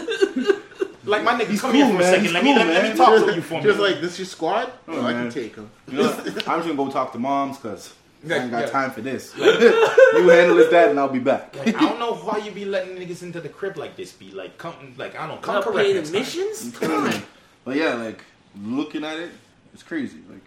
[1.08, 2.04] Like my nigga, He's come cool, here for a man.
[2.10, 2.24] second.
[2.24, 3.84] He's let me cool, let, let me talk to you for Just me.
[3.84, 4.72] like this, your squad?
[4.86, 5.70] Oh, I can take him.
[5.90, 7.94] You know, I'm just gonna go talk to moms because
[8.28, 8.70] I ain't got Yeah.
[8.70, 9.34] time for this.
[9.38, 11.56] you handle this, dad, and I'll be back.
[11.56, 14.12] Like, I don't know why you be letting niggas into the crib like this.
[14.12, 16.16] Be like, come, like I don't come Not correct paying next time.
[16.20, 16.78] admissions?
[16.78, 17.22] Come on.
[17.64, 18.22] But yeah, like
[18.60, 19.30] looking at it,
[19.72, 20.18] it's crazy.
[20.28, 20.42] Like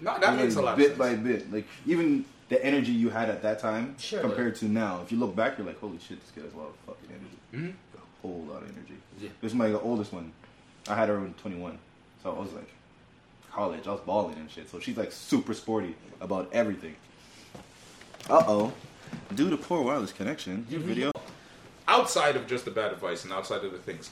[0.00, 1.52] No, that makes a lot bit of by bit.
[1.52, 4.20] Like even the energy you had at that time Sure.
[4.20, 5.00] compared to now.
[5.02, 7.08] If you look back, you're like, holy shit, this kid has a lot of fucking
[7.10, 7.72] energy.
[7.72, 7.74] Mhm.
[8.22, 8.94] A whole lot of energy.
[9.20, 9.30] Yeah.
[9.40, 10.32] This is my oldest one.
[10.88, 11.78] I had her when 21,
[12.22, 12.68] so I was like
[13.52, 13.86] college.
[13.86, 14.70] I was balling and shit.
[14.70, 16.96] So she's like super sporty about everything.
[18.28, 18.72] Uh oh.
[19.34, 21.10] Due to poor wireless connection, your video.
[21.86, 24.10] Outside of just the bad advice and outside of the things,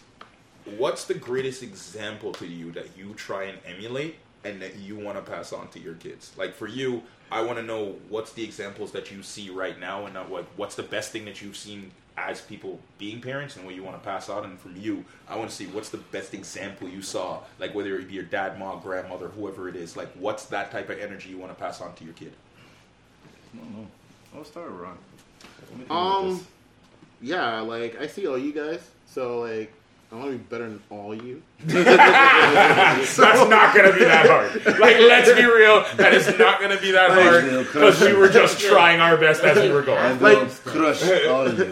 [0.76, 5.16] what's the greatest example to you that you try and emulate and that you want
[5.16, 6.32] to pass on to your kids?
[6.36, 10.04] Like for you, I want to know what's the examples that you see right now,
[10.04, 13.64] and not what what's the best thing that you've seen as people being parents, and
[13.64, 14.44] what you want to pass out.
[14.44, 17.98] And from you, I want to see what's the best example you saw, like whether
[17.98, 19.96] it be your dad, mom, grandmother, whoever it is.
[19.96, 22.32] Like what's that type of energy you want to pass on to your kid?
[23.54, 23.86] I don't know.
[24.34, 24.96] I'll start Ron.
[25.42, 26.46] Let me think about Um,
[27.20, 29.72] yeah, like I see all you guys, so like
[30.12, 31.40] I want to be better than all you.
[31.66, 34.56] That's not gonna be that hard.
[34.80, 35.84] Like, let's be real.
[35.96, 39.58] That is not gonna be that hard because we were just trying our best as
[39.58, 40.20] we were I going.
[40.20, 41.64] like, crush all of you.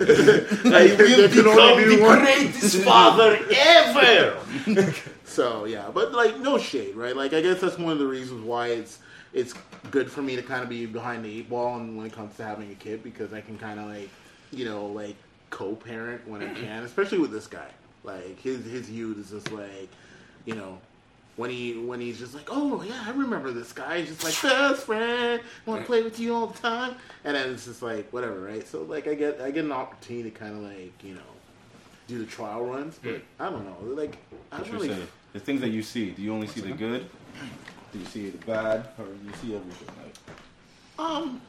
[0.72, 4.36] I will become the greatest father ever.
[5.24, 7.14] So yeah, but like no shade, right?
[7.14, 8.98] Like I guess that's one of the reasons why it's
[9.32, 9.54] it's
[9.90, 12.34] good for me to kind of be behind the eight ball and when it comes
[12.38, 14.08] to having a kid because I can kind of like
[14.50, 15.14] you know like
[15.50, 17.68] co-parent when I can, especially with this guy.
[18.08, 19.88] Like his his youth is just like
[20.44, 20.78] you know.
[21.36, 24.00] When he when he's just like, oh yeah, I remember this guy.
[24.00, 27.52] He's just like best friend, want to play with you all the time, and then
[27.52, 28.66] it's just like whatever, right?
[28.66, 31.30] So like I get I get an opportunity to kind of like you know
[32.08, 34.16] do the trial runs, but I don't know, like
[34.50, 34.88] I don't really?
[35.32, 37.08] The things that you see, do you only see the good?
[37.92, 38.88] Do you see the bad?
[38.98, 39.88] Or do you see everything?
[40.02, 40.14] Like,
[40.98, 41.40] um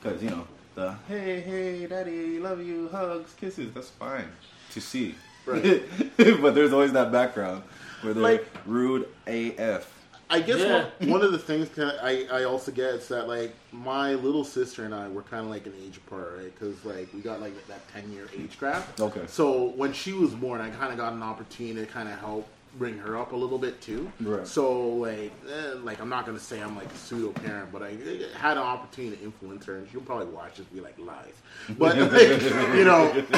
[0.00, 4.28] Because, you know, the hey, hey, daddy, love you, hugs, kisses, that's fine
[4.70, 5.16] to see.
[5.46, 5.82] Right.
[6.16, 7.62] but there's always that background
[8.02, 9.90] where they're Like- rude AF.
[10.30, 10.86] I guess Yeah.
[11.00, 14.42] one, one of the things that I, I also get is that like my little
[14.42, 16.52] sister and I were kind of like an age apart, right?
[16.58, 18.98] Because like we got like that ten year age gap.
[18.98, 19.20] Okay.
[19.28, 22.48] So when she was born, I kind of got an opportunity to kind of help
[22.78, 24.10] bring her up a little bit too.
[24.20, 24.46] Right.
[24.46, 27.96] So like, eh, like I'm not gonna say I'm like a pseudo parent, but I
[28.36, 31.34] had an opportunity to influence her, and she'll probably watch this and be like lies.
[31.78, 32.42] But like,
[32.76, 33.12] you know,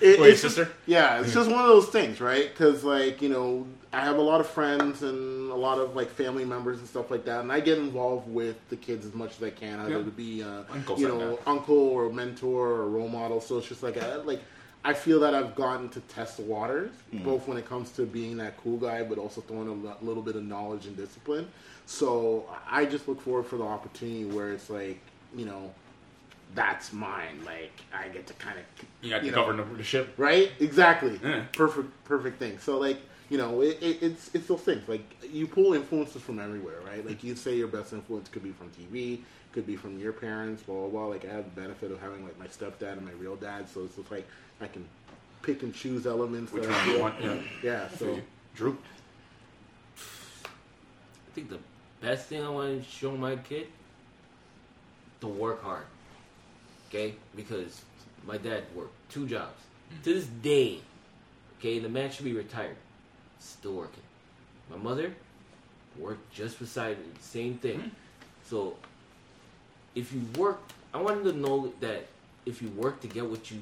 [0.00, 2.48] it, Wait, it's just- yeah, it's just one of those things, right?
[2.50, 6.10] Because like you know, I have a lot of friends and a lot of like
[6.10, 9.36] family members and stuff like that, and I get involved with the kids as much
[9.36, 10.04] as I can, either Yeah.
[10.04, 10.62] to be uh,
[10.96, 13.40] you know uncle or mentor or role model.
[13.40, 14.40] So it's just like I, like
[14.84, 17.24] I feel that I've gotten to test the waters, Hmm.
[17.24, 20.36] both when it comes to being that cool guy, but also throwing a little bit
[20.36, 21.48] of knowledge and discipline.
[21.86, 24.98] So I just look forward for the opportunity where it's like
[25.36, 25.72] you know.
[26.54, 27.40] That's mine.
[27.44, 28.64] Like I get to kind of
[29.02, 29.46] You got to You know.
[29.46, 30.14] govern the ship.
[30.16, 30.50] right?
[30.60, 31.20] Exactly.
[31.22, 31.44] Yeah.
[31.52, 32.58] Perfect, perfect thing.
[32.58, 32.96] So like,
[33.28, 34.88] you know, it, it, it's it's those things.
[34.88, 37.06] Like you pull influences from everywhere, right?
[37.06, 39.20] Like you say your best influence could be from TV,
[39.52, 41.06] could be from your parents, blah blah blah.
[41.08, 43.84] Like I have the benefit of having like my stepdad and my real dad, so
[43.84, 44.26] it's just like
[44.60, 44.84] I can
[45.42, 46.52] pick and choose elements.
[46.52, 47.14] Which that I one you want?
[47.22, 47.36] Yeah.
[47.62, 47.88] Yeah.
[47.96, 48.20] So
[48.54, 48.76] Drew.
[49.96, 51.58] I think the
[52.00, 53.68] best thing I want to show my kid
[55.20, 55.84] to work hard.
[56.88, 57.14] Okay?
[57.36, 57.82] Because
[58.26, 59.60] my dad worked two jobs.
[59.92, 60.02] Mm.
[60.04, 60.80] To this day,
[61.58, 62.76] okay, the man should be retired.
[63.38, 64.02] Still working.
[64.70, 65.14] My mother
[65.96, 67.06] worked just beside me.
[67.20, 67.78] Same thing.
[67.78, 67.90] Mm.
[68.44, 68.76] So
[69.94, 70.60] if you work
[70.92, 72.06] I want him to know that
[72.46, 73.60] if you work to get what you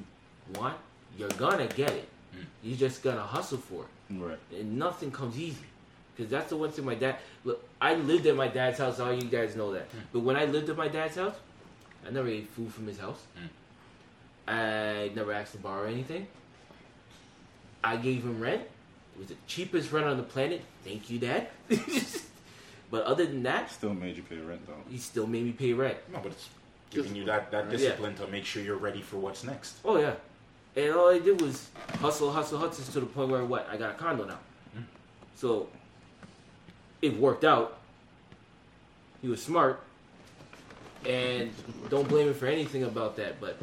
[0.55, 0.77] want,
[1.19, 2.09] you're gonna get it.
[2.37, 2.45] Mm.
[2.63, 4.39] You just gotta hustle for it Right.
[4.53, 5.65] and nothing comes easy.
[6.17, 7.17] Because that's the one thing my dad.
[7.45, 8.99] Look, I lived at my dad's house.
[9.01, 9.91] All you guys know that.
[9.91, 10.01] Mm.
[10.13, 11.35] But when I lived at my dad's house,
[12.07, 13.21] I never ate food from his house.
[13.39, 13.49] Mm.
[14.49, 16.27] I never asked to borrow anything.
[17.85, 18.63] I gave him rent.
[18.63, 20.63] It was the cheapest rent on the planet.
[20.85, 21.49] Thank you, Dad.
[22.91, 24.75] but other than that, Still made you pay rent though.
[24.91, 25.97] he still made me pay rent.
[26.13, 26.49] No, but it's
[26.91, 29.77] giving you that, that discipline to make sure you're ready for what's next.
[29.85, 30.15] Oh yeah,
[30.77, 31.69] And all I did was
[32.01, 33.69] hustle, hustle, hustle to the point where what?
[33.71, 34.39] I got a condo now.
[34.77, 34.85] Mm.
[35.35, 35.69] So
[37.01, 37.79] it worked out.
[39.23, 39.81] He was smart.
[41.07, 41.51] And
[41.89, 43.57] don't blame him for anything about that, but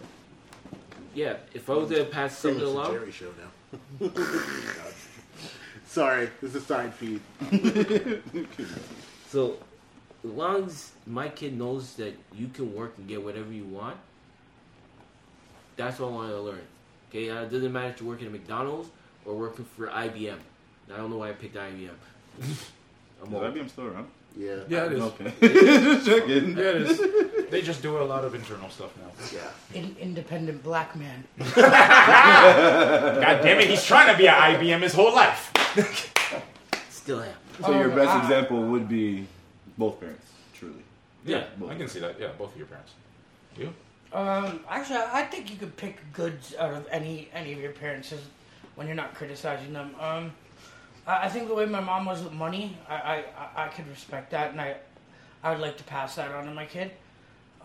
[1.14, 3.34] yeah, if I was to pass Pretty something much the along, Jerry show
[4.02, 4.10] now.
[5.86, 7.22] Sorry, this is a side feed.
[9.34, 9.58] So,
[10.24, 13.98] as long as my kid knows that you can work and get whatever you want,
[15.76, 16.62] that's what I want to learn.
[17.14, 18.90] Okay, uh, it doesn't matter if you're working at McDonald's
[19.24, 20.38] or working for IBM.
[20.92, 21.90] I don't know why I picked IBM.
[22.42, 23.44] I'm Is old.
[23.44, 24.08] IBM still around?
[24.36, 24.56] Yeah.
[24.68, 25.02] Yeah, it is.
[25.02, 25.32] Okay.
[25.42, 26.58] Just checking.
[26.58, 27.02] Yeah, it is.
[27.54, 29.12] They just do a lot of internal stuff now.
[29.32, 29.80] Yeah.
[29.80, 31.24] In, independent black man.
[31.38, 31.54] God
[33.44, 35.52] damn it, he's trying to be at IBM his whole life.
[36.90, 37.36] Still am.
[37.64, 39.28] So your Um, best I- example would be
[39.78, 40.82] both parents, truly.
[41.26, 41.70] Yeah, both.
[41.70, 42.20] I can see that.
[42.20, 42.94] Yeah, both of your parents.
[43.56, 43.72] You?
[44.14, 48.14] Um, actually, I think you could pick goods out of any any of your parents
[48.76, 49.96] when you're not criticizing them.
[50.00, 50.32] Um,
[51.08, 53.24] I, I think the way my mom was with money, I,
[53.56, 54.78] I, I- could respect that, and I
[55.44, 56.92] I would like to pass that on to my kid.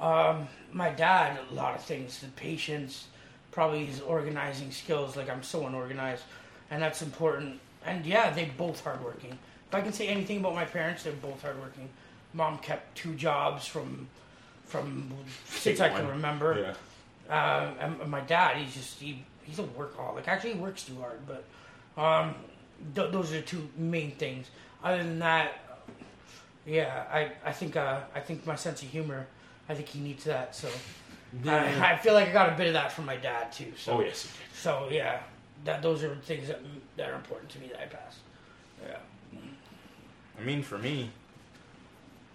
[0.00, 3.08] Um, my dad, a lot of things, the patience,
[3.50, 5.16] probably his organizing skills.
[5.16, 6.24] Like I'm so unorganized,
[6.70, 7.60] and that's important.
[7.84, 9.38] And yeah, they both hardworking.
[9.68, 11.90] If I can say anything about my parents, they're both hardworking.
[12.32, 14.08] Mom kept two jobs from
[14.68, 15.10] from
[15.48, 16.74] since I can remember.
[17.28, 17.34] Yeah.
[17.34, 20.28] Uh, and my dad, he's just he, he's a workaholic.
[20.28, 21.44] Actually, he works too hard, but
[22.00, 22.34] um,
[22.94, 24.46] th- those are the two main things.
[24.82, 25.82] Other than that,
[26.66, 29.26] yeah, I I think uh, I think my sense of humor,
[29.68, 30.54] I think he needs that.
[30.54, 30.68] So
[31.46, 33.72] I, I feel like I got a bit of that from my dad too.
[33.76, 34.28] So Oh yes.
[34.54, 35.20] so yeah,
[35.64, 36.60] that those are things that
[36.96, 38.18] that are important to me that I pass.
[38.86, 38.96] Yeah.
[40.40, 41.10] I mean, for me,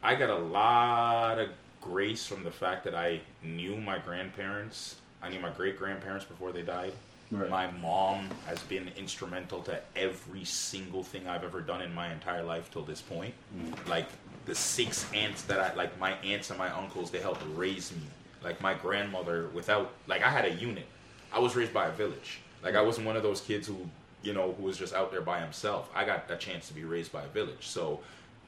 [0.03, 1.49] I got a lot of
[1.83, 4.95] grace from the fact that I knew my grandparents.
[5.21, 6.93] I knew my great grandparents before they died.
[7.31, 7.49] Right.
[7.49, 12.43] My mom has been instrumental to every single thing I've ever done in my entire
[12.43, 13.33] life till this point.
[13.57, 13.87] Mm.
[13.89, 14.07] Like
[14.45, 18.03] the six aunts that I like, my aunts and my uncles, they helped raise me.
[18.43, 20.85] Like my grandmother, without like I had a unit.
[21.31, 22.39] I was raised by a village.
[22.63, 23.77] Like I wasn't one of those kids who,
[24.21, 25.89] you know, who was just out there by himself.
[25.95, 27.67] I got a chance to be raised by a village.
[27.67, 28.01] So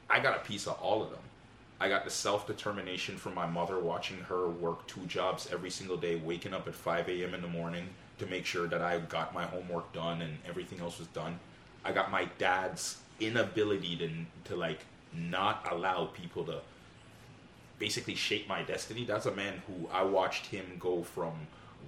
[0.08, 1.18] I got a piece of all of them.
[1.78, 5.96] I got the self determination from my mother watching her work two jobs every single
[5.96, 7.34] day, waking up at 5 a.m.
[7.34, 10.98] in the morning to make sure that I got my homework done and everything else
[10.98, 11.38] was done.
[11.84, 14.10] I got my dad's inability to,
[14.50, 14.80] to like
[15.12, 16.60] not allow people to
[17.78, 19.04] basically shape my destiny.
[19.04, 21.32] That's a man who I watched him go from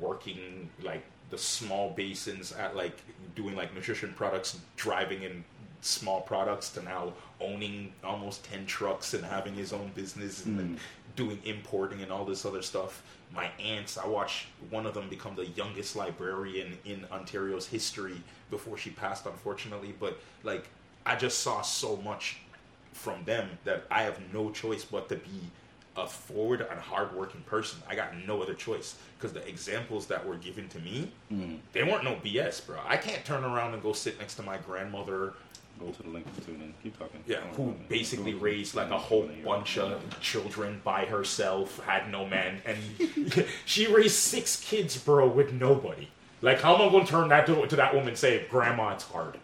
[0.00, 2.98] working like the small basins at like
[3.34, 5.44] doing like nutrition products, driving in
[5.80, 10.66] small products to now owning almost 10 trucks and having his own business and then
[10.66, 10.76] hmm.
[11.16, 13.02] doing importing and all this other stuff.
[13.32, 18.16] My aunts, I watched one of them become the youngest librarian in Ontario's history
[18.50, 19.94] before she passed, unfortunately.
[19.98, 20.68] But like,
[21.06, 22.38] I just saw so much
[22.92, 25.50] from them that I have no choice but to be
[25.96, 27.80] a forward and hardworking person.
[27.88, 31.56] I got no other choice because the examples that were given to me, hmm.
[31.72, 32.78] they weren't no BS, bro.
[32.86, 35.34] I can't turn around and go sit next to my grandmother,
[35.78, 37.22] Go to the link and keep talking.
[37.26, 42.60] yeah, who basically raised like a whole bunch of children by herself, had no man,
[42.64, 42.78] and
[43.64, 46.08] she raised six kids, bro, with nobody.
[46.42, 48.94] Like, how am I going to turn that to, to that woman and say, "Grandma,
[48.94, 49.38] it's hard"?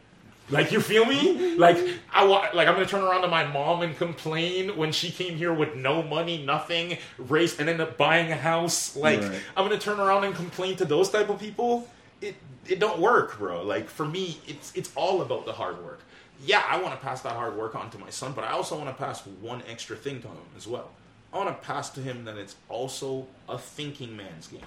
[0.50, 1.54] Like, you feel me?
[1.56, 1.78] Like,
[2.12, 5.36] I wa- like I'm gonna turn around to my mom and complain when she came
[5.36, 8.94] here with no money, nothing, raised, and ended up buying a house.
[8.96, 9.40] Like, Right.
[9.56, 11.88] I'm gonna turn around and complain to those type of people.
[12.20, 12.34] It
[12.66, 13.62] it don't work, bro.
[13.62, 16.00] Like for me, it's it's all about the hard work.
[16.44, 18.76] Yeah, I want to pass that hard work on to my son, but I also
[18.76, 20.90] want to pass one extra thing to him as well.
[21.32, 24.60] I want to pass to him that it's also a thinking man's game.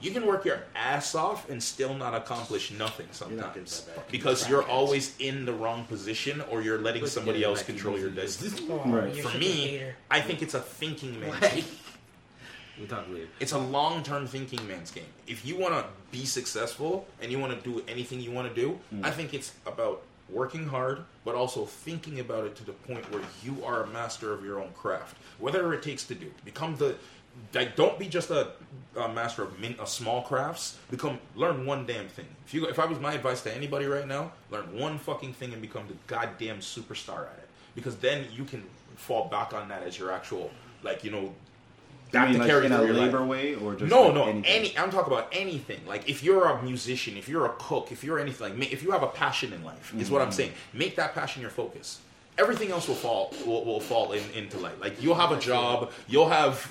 [0.00, 4.64] You can work your ass off and still not accomplish nothing You're sometimes because you're
[4.64, 8.66] always in the wrong position or you're letting But somebody else control your destiny.
[8.68, 9.14] Oh, Right.
[9.14, 9.80] For me.
[10.10, 11.54] I think it's a thinking man's Right.
[11.54, 11.64] game.
[12.78, 13.28] We'll talk later.
[13.38, 15.06] It's a long term thinking man's game.
[15.28, 18.60] If you want to be successful and you want to do anything you want to
[18.60, 19.04] do, mm.
[19.04, 23.22] I think it's about working hard, but also thinking about it to the point where
[23.42, 25.16] you are a master of your own craft.
[25.38, 26.30] Whatever it takes to do.
[26.44, 26.96] Become the.
[27.54, 28.50] Like, don't be just a,
[28.94, 30.78] a master of min, small crafts.
[30.90, 32.26] Become learn one damn thing.
[32.46, 35.52] If you if I was my advice to anybody right now, learn one fucking thing
[35.52, 37.48] and become the goddamn superstar at it.
[37.74, 38.62] Because then you can
[38.96, 40.50] fall back on that as your actual
[40.82, 41.34] like you know
[42.12, 43.12] Mean to like carry in a your life.
[43.12, 44.44] labor way or just No, like no, anything?
[44.44, 44.78] any.
[44.78, 45.80] I'm talking about anything.
[45.86, 48.90] Like if you're a musician, if you're a cook, if you're anything, like if you
[48.90, 50.34] have a passion in life, is what I'm mm.
[50.34, 50.52] saying.
[50.72, 52.00] Make that passion your focus.
[52.38, 54.78] Everything else will fall will, will fall in, into light.
[54.80, 56.70] Like you'll have a job, you'll have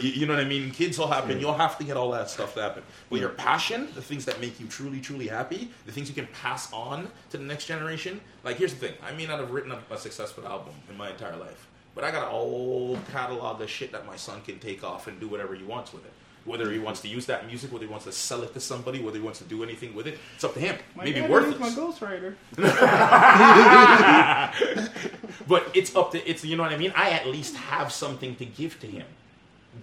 [0.00, 0.70] you know what I mean?
[0.70, 1.40] Kids will happen.
[1.40, 2.82] You'll have to get all that stuff to happen.
[3.10, 6.26] But your passion, the things that make you truly, truly happy, the things you can
[6.28, 8.20] pass on to the next generation.
[8.42, 11.10] Like, here's the thing: I may not have written a, a successful album in my
[11.10, 11.67] entire life,
[11.98, 15.18] but I got a whole catalog of shit that my son can take off and
[15.18, 16.12] do whatever he wants with it.
[16.44, 19.02] Whether he wants to use that music, whether he wants to sell it to somebody,
[19.02, 20.76] whether he wants to do anything with it, it's up to him.
[20.96, 21.58] Maybe worthless.
[21.58, 22.36] my ghostwriter.
[25.48, 26.92] but it's up to it's you know what I mean.
[26.94, 29.06] I at least have something to give to him.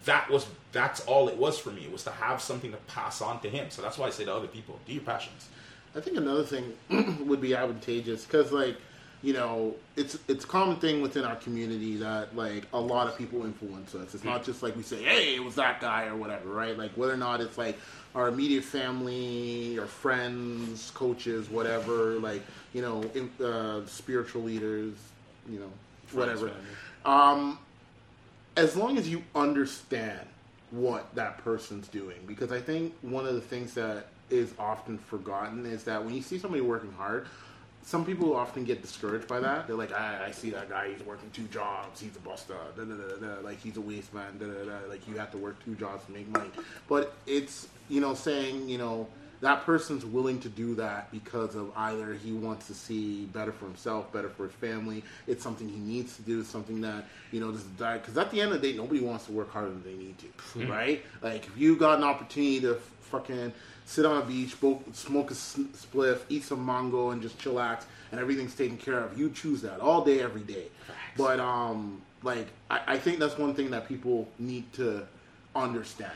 [0.06, 1.84] That was that's all it was for me.
[1.84, 3.70] It was to have something to pass on to him.
[3.72, 5.50] So that's why I say to other people, do your passions.
[5.94, 6.76] I think another thing
[7.28, 8.78] would be advantageous because, like,
[9.26, 13.18] you know, it's it's a common thing within our community that like a lot of
[13.18, 14.14] people influence us.
[14.14, 16.78] It's not just like we say, "Hey, it was that guy" or whatever, right?
[16.78, 17.80] Like whether or not it's like
[18.14, 22.20] our immediate family, or friends, coaches, whatever.
[22.20, 24.94] Like you know, in, uh, spiritual leaders,
[25.50, 25.72] you know,
[26.12, 26.52] whatever.
[27.04, 27.58] Um,
[28.56, 30.28] as long as you understand
[30.70, 35.64] what that person's doing because i think one of the things that is often forgotten
[35.66, 37.28] is that when you see somebody working hard
[37.86, 39.68] some people often get discouraged by that.
[39.68, 40.92] They're like i, I see that guy.
[40.92, 42.02] He's working two jobs.
[42.02, 44.38] He's a buster da, da, da, da, like he's a waste man.
[44.40, 46.50] Da, da, da, like you have to work two jobs to make money.
[46.90, 49.08] But it's you know saying you know
[49.42, 53.66] that person's willing to do that because of either he wants to see better for
[53.66, 55.04] himself, better for his family.
[55.28, 56.40] It's something he needs to do.
[56.40, 59.02] It's something that you know, this is because at the end of the day, nobody
[59.02, 61.04] wants to work harder than they need to, right?
[61.22, 63.54] Like if you got an opportunity to fucking
[63.86, 68.20] sit on a beach, bo- smoke a spliff, eat some mango, and just chillax, and
[68.20, 70.66] everything's taken care of, you choose that all day, every day.
[71.18, 75.06] But um, like I, I think that's one thing that people need to
[75.56, 76.12] understand.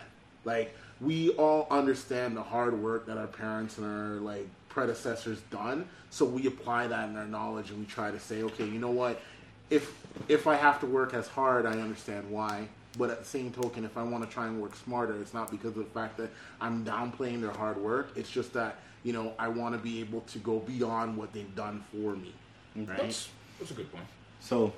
[0.46, 5.88] Like we all understand the hard work that our parents and our like predecessors done,
[6.10, 8.92] so we apply that in our knowledge and we try to say, okay, you know
[8.92, 9.22] what?
[9.70, 9.94] If
[10.28, 12.68] if I have to work as hard, I understand why.
[12.98, 15.52] But at the same token, if I want to try and work smarter, it's not
[15.52, 18.10] because of the fact that I'm downplaying their hard work.
[18.16, 21.56] It's just that you know I want to be able to go beyond what they've
[21.56, 22.34] done for me.
[22.76, 22.90] Mm-hmm.
[22.90, 23.02] Right?
[23.02, 24.06] That's, that's a good point.
[24.40, 24.74] So,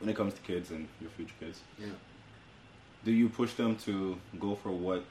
[0.00, 1.86] when it comes to kids and your future kids, Yeah.
[3.04, 5.04] do you push them to go for what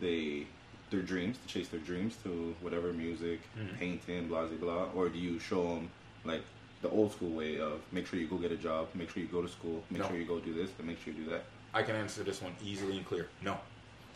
[0.00, 0.46] they
[0.90, 3.78] their dreams to chase their dreams to whatever music, Mhm.
[3.78, 5.90] painting, blah blah blah, or do you show them
[6.24, 6.42] like
[6.82, 9.28] the old school way of make sure you go get a job, make sure you
[9.28, 10.08] go to school, make No.
[10.08, 11.44] sure you go do this, and make sure you do that?
[11.72, 13.28] I can answer this one easily and clear.
[13.42, 13.58] No.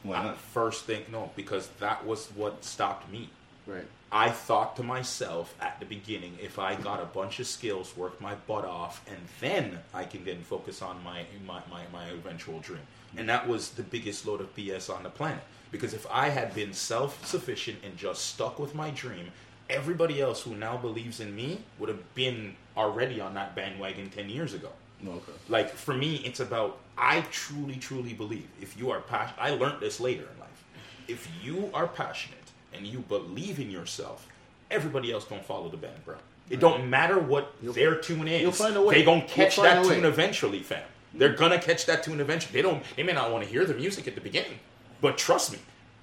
[0.04, 0.38] Why not?
[0.38, 3.30] First thing, no, because that was what stopped me.
[3.66, 3.86] Right.
[4.12, 8.20] I thought to myself at the beginning, if I got a bunch of skills, worked
[8.20, 12.60] my butt off, and then I can then focus on my my, my, my eventual
[12.60, 12.86] dream.
[13.16, 15.42] And that was the biggest load of BS on the planet.
[15.70, 19.30] Because if I had been self sufficient and just stuck with my dream,
[19.68, 24.30] everybody else who now believes in me would have been already on that bandwagon 10
[24.30, 24.70] years ago.
[25.06, 25.32] Okay.
[25.48, 29.40] Like for me, it's about I truly, truly believe if you are passionate.
[29.40, 30.64] I learned this later in life.
[31.06, 32.38] If you are passionate
[32.74, 34.26] and you believe in yourself,
[34.70, 36.16] everybody else don't follow the band, bro.
[36.50, 38.40] It don't matter what You'll- their tune is.
[38.40, 38.94] you'll find a way.
[38.96, 40.82] They gonna catch that tune eventually, fam.
[41.14, 42.52] They're gonna catch that tune eventually.
[42.54, 42.82] They don't.
[42.96, 44.58] They may not want to hear the music at the beginning,
[45.00, 45.58] but trust me,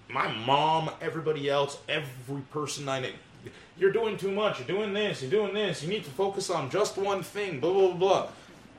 [0.10, 3.10] my mom, everybody else, every person I know,
[3.78, 4.60] you're doing too much.
[4.60, 5.22] You're doing this.
[5.22, 5.84] You're doing this.
[5.84, 7.60] You need to focus on just one thing.
[7.60, 7.98] Blah blah blah.
[7.98, 8.28] blah.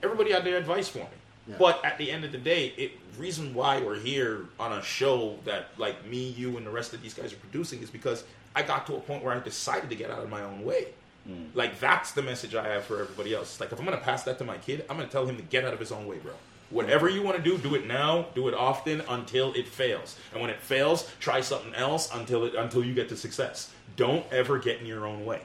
[0.03, 1.07] Everybody had their advice for me.
[1.49, 1.57] Yeah.
[1.59, 5.39] But at the end of the day, it reason why we're here on a show
[5.45, 8.25] that like me, you, and the rest of these guys are producing is because
[8.55, 10.89] I got to a point where I decided to get out of my own way.
[11.29, 11.49] Mm.
[11.55, 13.61] Like that's the message I have for everybody else.
[13.61, 15.65] Like if I'm gonna pass that to my kid, I'm gonna tell him to get
[15.65, 16.33] out of his own way, bro.
[16.71, 20.17] Whatever you want to do, do it now, do it often until it fails.
[20.33, 23.71] And when it fails, try something else until it until you get to success.
[23.97, 25.43] Don't ever get in your own way.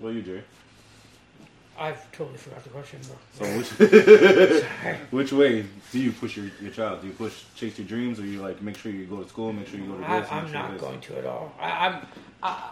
[0.00, 0.42] What are you, Jerry?
[1.78, 3.16] I've totally forgot the question, bro.
[3.46, 4.64] So which
[5.10, 7.02] which way do you push your, your child?
[7.02, 9.52] Do you push chase your dreams, or you like make sure you go to school,
[9.52, 10.30] make sure you go to I, this?
[10.30, 10.80] make I'm sure not this?
[10.80, 11.54] going to at all.
[11.60, 12.06] I, I'm.
[12.42, 12.70] I,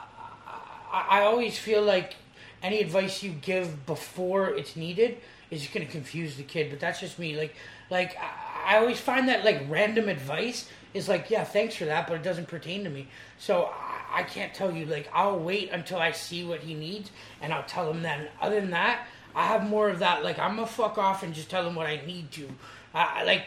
[0.92, 2.16] I, I always feel like
[2.62, 5.18] any advice you give before it's needed
[5.50, 6.70] is going to confuse the kid.
[6.70, 7.37] But that's just me.
[7.37, 7.54] Like,
[7.90, 12.06] like I, I always find that like random advice is like, yeah, thanks for that,
[12.06, 13.08] but it doesn't pertain to me.
[13.38, 14.87] So I, I can't tell you.
[14.87, 18.28] Like, I'll wait until I see what he needs, and I'll tell him then.
[18.40, 20.24] Other than that, I have more of that.
[20.24, 22.49] Like, I'm gonna fuck off and just tell him what I need to.
[22.94, 23.42] I I like.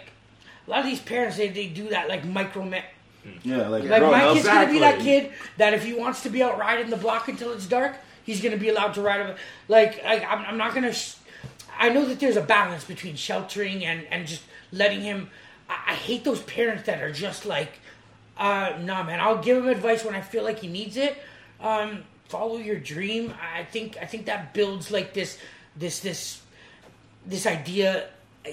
[0.68, 2.64] A lot of these parents, they, they do that like micro
[3.44, 6.30] Yeah, like, like bro, my kid's gonna be that kid that if he wants to
[6.30, 9.22] be out riding the block until it's dark, he's gonna be allowed to ride.
[9.22, 9.36] a-
[9.68, 10.94] Like, like I'm, I'm not gonna.
[10.94, 11.16] Sh-
[11.82, 15.32] I know that there's a balance between sheltering and and just letting him.
[15.68, 17.80] I, I hate those parents that are just like,
[18.38, 19.20] uh, nah, man.
[19.20, 21.18] I'll give him advice when I feel like he needs it.
[21.60, 23.34] Um, follow your dream.
[23.58, 25.40] I think I think that builds like this
[25.76, 26.42] this this
[27.26, 28.10] this idea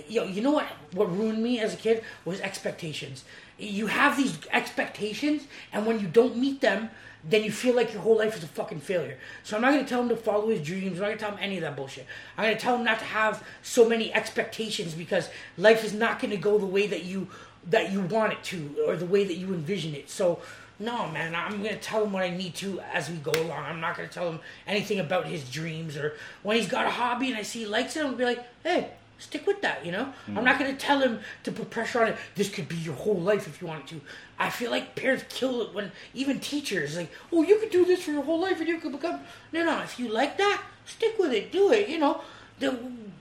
[0.09, 0.67] yo, you know what?
[0.93, 3.25] What ruined me as a kid was expectations.
[3.59, 6.91] You have these expectations, and when you don't meet them,
[7.25, 9.19] then you feel like your whole life is a fucking failure.
[9.43, 10.99] So I'm not gonna tell him to follow his dreams.
[10.99, 12.07] I'm not gonna tell him any of that bullshit.
[12.37, 16.37] I'm gonna tell him not to have so many expectations because life is not gonna
[16.37, 17.29] go the way that you
[17.67, 20.11] that you want it to or the way that you envision it.
[20.11, 20.41] So.
[20.81, 23.65] No, man, I'm gonna tell him what I need to as we go along.
[23.65, 26.15] I'm not gonna tell him anything about his dreams or
[26.45, 28.47] when he's got a hobby and I see he likes it, I'm gonna be like,
[28.63, 30.13] hey, stick with that, you know?
[30.29, 32.17] I'm not going to tell him to put pressure on it.
[32.35, 34.01] This could be your whole life if you wanted to.
[34.39, 38.03] I feel like parents kill it when, even teachers, like, oh, you could do this
[38.03, 39.21] for your whole life and you could become.
[39.53, 42.21] No, no, if you like that, stick with it, do it, you know?
[42.61, 42.79] The,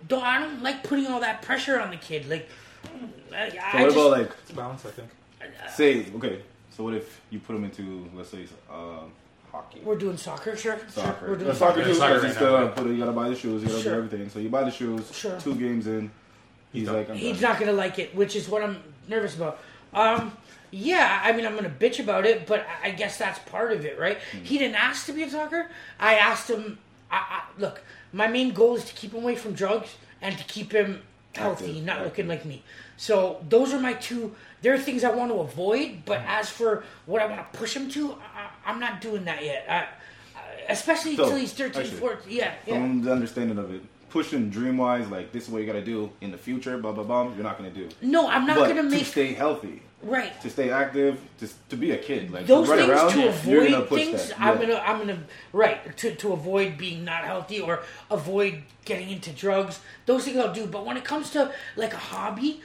[0.08, 2.30] don't, I don't like putting all that pressure on the kid.
[2.30, 2.48] Like,
[3.34, 5.10] I, So I what just, about like It's balance, I think.
[5.76, 6.42] say okay?
[6.70, 9.02] So what if you put him into let's say uh,
[9.58, 10.78] hockey, we're doing soccer, sure.
[10.90, 11.20] soccer?
[11.20, 11.94] Sure, we're doing Uh, soccer Yeah, too.
[11.96, 13.94] soccer right you still now, gotta put you gotta buy the shoes, you gotta Sure.
[13.94, 14.30] do everything.
[14.30, 15.12] So you buy the shoes.
[15.16, 15.40] Sure.
[15.40, 16.12] Two games in,
[16.72, 16.96] he's done.
[16.96, 17.52] like, I'm He's done.
[17.52, 19.60] not gonna like it, which is what I'm nervous about.
[19.94, 20.32] Um,
[20.72, 23.84] yeah, I mean, I'm gonna bitch about it, but I I guess that's part of
[23.86, 24.20] it, right?
[24.44, 25.70] He didn't ask to be a soccer.
[26.00, 26.78] I asked him.
[27.10, 27.82] I, I, look,
[28.12, 31.02] my main goal is to keep him away from drugs and to keep him
[31.34, 32.06] healthy, Active, not active.
[32.06, 32.64] looking like me.
[32.98, 34.36] So those are my two.
[34.62, 36.30] There are things I want to avoid, but mm-hmm.
[36.30, 39.66] as for what I want to push him to, I, I'm not doing that yet.
[39.70, 39.76] I,
[40.38, 42.22] I, especially So, until he's 13, actually, 14.
[42.36, 42.74] Yeah, yeah.
[42.74, 46.12] From the understanding of it, pushing dream wise, like this is what you gotta do
[46.22, 47.24] in the future, blah blah blah.
[47.34, 47.90] You're not gonna do.
[48.02, 50.40] no, I'm not but gonna to make stay healthy, right.
[50.42, 53.64] to stay active, just to be a kid, like those to things around, to you're
[53.66, 54.40] gonna avoid push things that.
[54.42, 54.68] i'm Yeah.
[54.68, 59.80] gonna i'm gonna right to, to avoid being not healthy or avoid getting into drugs
[60.06, 62.62] those things i'll do but when it comes to like a hobby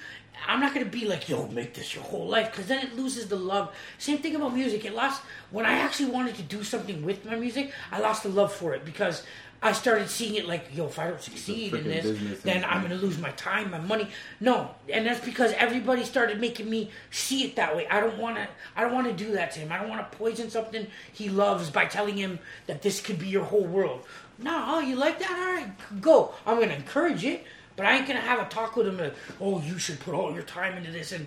[0.47, 3.28] i'm not gonna be like yo make this your whole life because then it loses
[3.28, 7.05] the love same thing about music it lost when i actually wanted to do something
[7.05, 9.22] with my music i lost the love for it because
[9.64, 12.97] I started seeing it like, yo, if I don't succeed in this, then I'm gonna
[12.97, 14.09] lose my time, my money.
[14.40, 17.86] No, and that's because everybody started making me see it that way.
[17.86, 18.49] I don't want to.
[18.74, 19.70] I don't want to do that to him.
[19.70, 23.28] I don't want to poison something he loves by telling him that this could be
[23.28, 24.05] your whole world.
[24.38, 25.30] No, oh, you like that?
[25.30, 26.34] All right, go.
[26.45, 27.45] I'm gonna encourage it,
[27.82, 28.96] but I ain't gonna have a talk with him.
[28.96, 31.26] Like, oh, you should put all your time into this, and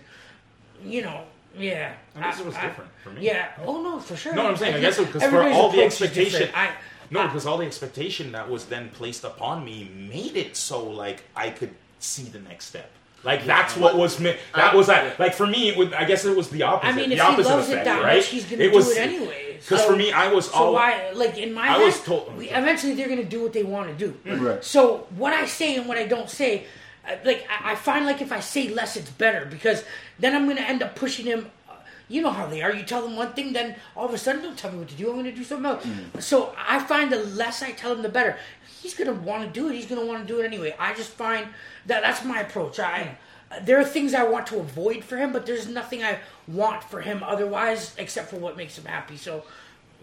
[0.85, 1.23] you know,
[1.57, 1.91] yeah.
[2.15, 3.25] I guess it was different for me.
[3.25, 3.49] Yeah.
[3.65, 4.33] Oh no, for sure.
[4.33, 6.49] No, I'm saying I guess because for all the expectation.
[6.55, 6.71] I
[7.11, 11.23] no, because all the expectation that was then placed upon me made it so like
[11.35, 12.89] I could see the next step.
[13.25, 14.39] Like that's what was meant.
[14.55, 15.19] That was that.
[15.19, 16.93] Like for me, it would, I guess it was the opposite.
[16.93, 18.15] I mean, the if he loves effect, it that right?
[18.15, 19.44] much, he's gonna it do was, it anyway.
[19.61, 20.73] Because So- for me, I was So all.
[20.73, 23.63] why, like in my I head, was told- we, eventually they're gonna do what they
[23.63, 24.17] want to do.
[24.37, 24.63] Right.
[24.63, 26.65] So what I say and what I don't say,
[27.07, 29.83] uh, like I, I find like if I say less, it's better because
[30.19, 31.51] then I'm gonna end up pushing him.
[31.69, 31.73] uh,
[32.07, 32.71] You know how they are.
[32.73, 34.95] You tell them one thing, then all of a sudden, don't tell me what to
[34.95, 35.09] do.
[35.09, 35.85] I'm gonna do something else.
[36.19, 38.37] So I find the less I tell him, the better.
[38.81, 39.73] He's gonna want to do it.
[39.75, 40.75] He's gonna want to do it anyway.
[40.79, 41.47] I just find
[41.87, 42.79] that that's my approach.
[42.79, 43.17] I.
[43.63, 47.01] There are things I want to avoid for him, but there's nothing I want for
[47.01, 49.17] him otherwise, except for what makes him happy.
[49.17, 49.43] So,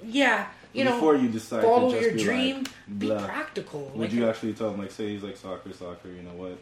[0.05, 3.91] yeah, you know, Before you decide follow to just your be dream, like, be practical.
[3.95, 6.09] Would Like, you actually tell him like, say he's like soccer, soccer?
[6.09, 6.59] You know what?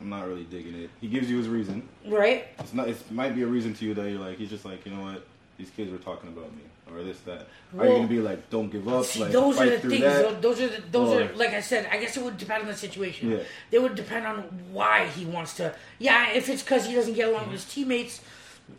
[0.00, 0.90] I'm not really digging it.
[1.00, 1.88] He gives you his reason.
[2.06, 2.48] right?
[2.58, 2.88] It's not.
[2.88, 4.38] It might be a reason to you that you're like.
[4.38, 5.24] He's just like, you know what?
[5.58, 6.62] These kids were talking about me
[6.92, 7.46] or this that.
[7.78, 9.04] are you gonna be like, don't give up?
[9.04, 10.02] See, like, those are the things.
[10.02, 10.42] that?
[10.42, 11.88] Those are the, those Or- are like I said.
[11.90, 13.30] I guess it would depend on the situation.
[13.30, 13.38] Yeah.
[13.70, 15.74] They would depend on why he wants to.
[15.98, 18.20] Yeah, if it's because he doesn't get along with his teammates,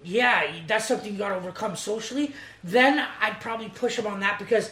[0.04, 2.34] yeah, that's something you got to overcome socially.
[2.64, 4.72] Then I'd probably push him on that because,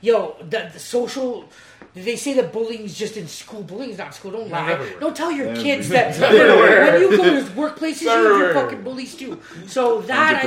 [0.00, 1.48] yo, the, the social.
[1.94, 3.62] They say that bullying is just in school.
[3.62, 4.30] Bullying is not in school.
[4.30, 4.72] Don't lie.
[4.72, 5.00] everywhere.
[5.00, 5.76] Don't tell your Everywhere.
[5.76, 9.40] kids that when you go to workplaces, you have fucking bullies too.
[9.66, 10.44] So that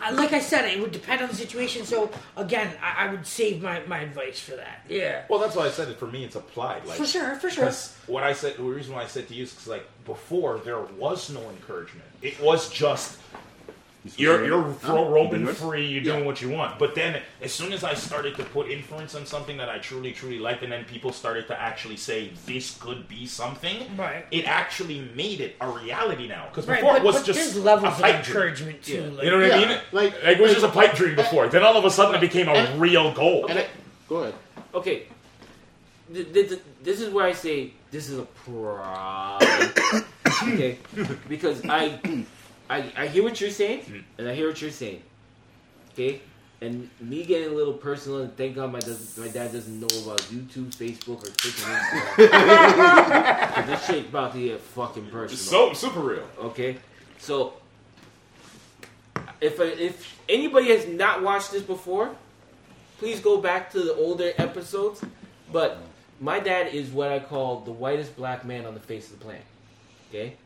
[0.00, 1.84] I, like I said, it would depend on the situation.
[1.86, 4.84] So again, I, I would save my, my advice for that.
[4.88, 5.98] Yeah, Well, that's why I said it.
[5.98, 6.84] For me, it's applied.
[6.84, 7.70] Like for sure, for sure.
[8.06, 10.80] What I said, the reason why I said to you is because like before there
[10.80, 12.04] was no encouragement.
[12.20, 13.18] It was just
[14.16, 15.58] you're you're ro- roaming yours?
[15.60, 15.86] free.
[15.86, 16.78] You're doing what you want.
[16.78, 20.12] But then as soon as I started to put influence on something that I truly
[20.12, 24.26] truly liked, and then people started to actually say this could be something, Right.
[24.32, 26.46] It actually made it a reality now.
[26.48, 28.36] Because Right, before but, it was just levels a of pipe dream.
[28.36, 29.02] encouragement too.
[29.10, 29.78] Like, You know what I mean?
[29.92, 31.48] like- it was just a pipe dream before.
[31.48, 33.46] Then all of a sudden it became a And- real goal.
[33.46, 33.66] And I,
[34.08, 34.34] go ahead.
[34.74, 35.04] Okay.
[36.12, 39.70] Th- th- th- This is where I say this is a problem.
[40.54, 40.78] okay,
[41.28, 41.98] because I,
[42.72, 44.02] I, I hear what you're saying, mm.
[44.18, 45.02] and I hear what you're saying.
[45.92, 46.20] Okay,
[46.62, 49.88] and me getting a little personal, and thank God my does, my dad doesn't know
[50.04, 51.66] about YouTube, Facebook, or Twitter.
[51.68, 53.54] and Instagram.
[53.54, 55.74] 'Cause this shit about to get fucking personal.
[55.74, 56.26] so super real.
[56.38, 56.78] Okay,
[57.18, 57.54] so
[59.40, 62.14] if if anybody has not watched this before,
[62.98, 65.02] please go back to the older episodes.
[65.52, 65.78] But
[66.20, 69.24] my dad is what I call the whitest black man on the face of the
[69.24, 69.44] planet.
[70.08, 70.36] Okay,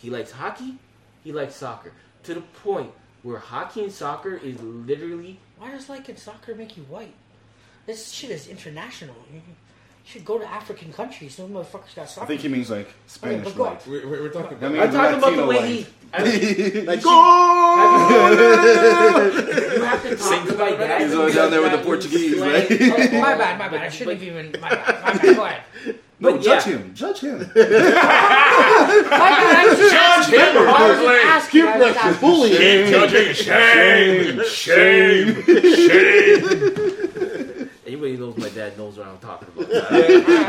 [0.00, 0.76] he likes hockey,
[1.24, 2.90] he likes soccer to the point
[3.22, 7.14] where hockey and soccer is literally Why does liking soccer make you white?
[7.86, 9.14] This shit is international.
[9.32, 9.40] You
[10.04, 11.36] should go to African countries.
[11.36, 12.24] Those motherfuckers got soccer.
[12.24, 13.86] I think he means like Spanish but go- white.
[13.86, 14.58] We're, we're, we're talking.
[14.62, 15.64] I mean, I'm talking about the way white.
[15.68, 15.86] he.
[16.12, 16.18] I-
[16.84, 17.08] Like, you
[19.84, 21.02] have to talk to my dad.
[21.02, 22.66] He's always down there with the Portuguese, right?
[22.70, 23.74] Oh, my bad, my bad.
[23.82, 24.52] I shouldn't have even.
[24.60, 25.02] My bad.
[25.02, 25.36] My bad.
[25.36, 25.98] Go ahead.
[26.24, 26.72] No, But judge yeah.
[26.78, 26.94] him.
[26.94, 27.38] Judge him.
[27.38, 28.04] My bad.
[29.56, 31.16] I was just Judge him, I was Harley.
[31.18, 31.62] asking.
[31.62, 32.20] I was Skip asking.
[32.28, 32.84] bullying.
[32.84, 33.34] Keep judging.
[33.34, 34.42] Shame.
[34.44, 35.44] Shame.
[35.74, 37.70] Shame.
[37.86, 39.70] Anybody who knows my dad knows what I'm talking about.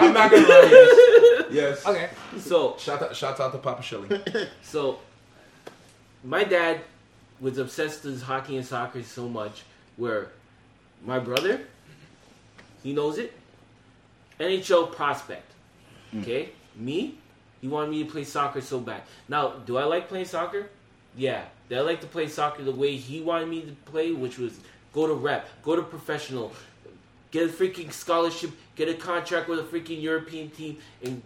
[0.01, 0.69] I'm not gonna lie.
[1.51, 1.51] Yes.
[1.51, 1.85] yes.
[1.85, 2.09] Okay.
[2.39, 4.19] So, Shout out, shout out to Papa Shilling.
[4.63, 4.99] so
[6.23, 6.81] my dad
[7.39, 9.63] was obsessed with hockey and soccer so much
[9.97, 10.29] where
[11.05, 11.61] my brother,
[12.81, 13.33] he knows it,
[14.39, 15.51] NHL prospect.
[16.15, 16.21] Mm.
[16.21, 16.49] Okay?
[16.75, 17.17] Me,
[17.61, 19.03] he wanted me to play soccer so bad.
[19.27, 20.69] Now, do I like playing soccer?
[21.15, 21.45] Yeah.
[21.69, 24.59] Did I like to play soccer the way he wanted me to play, which was
[24.93, 26.53] go to rep, go to professional,
[27.31, 31.21] get a freaking scholarship, get a contract with a freaking European team, and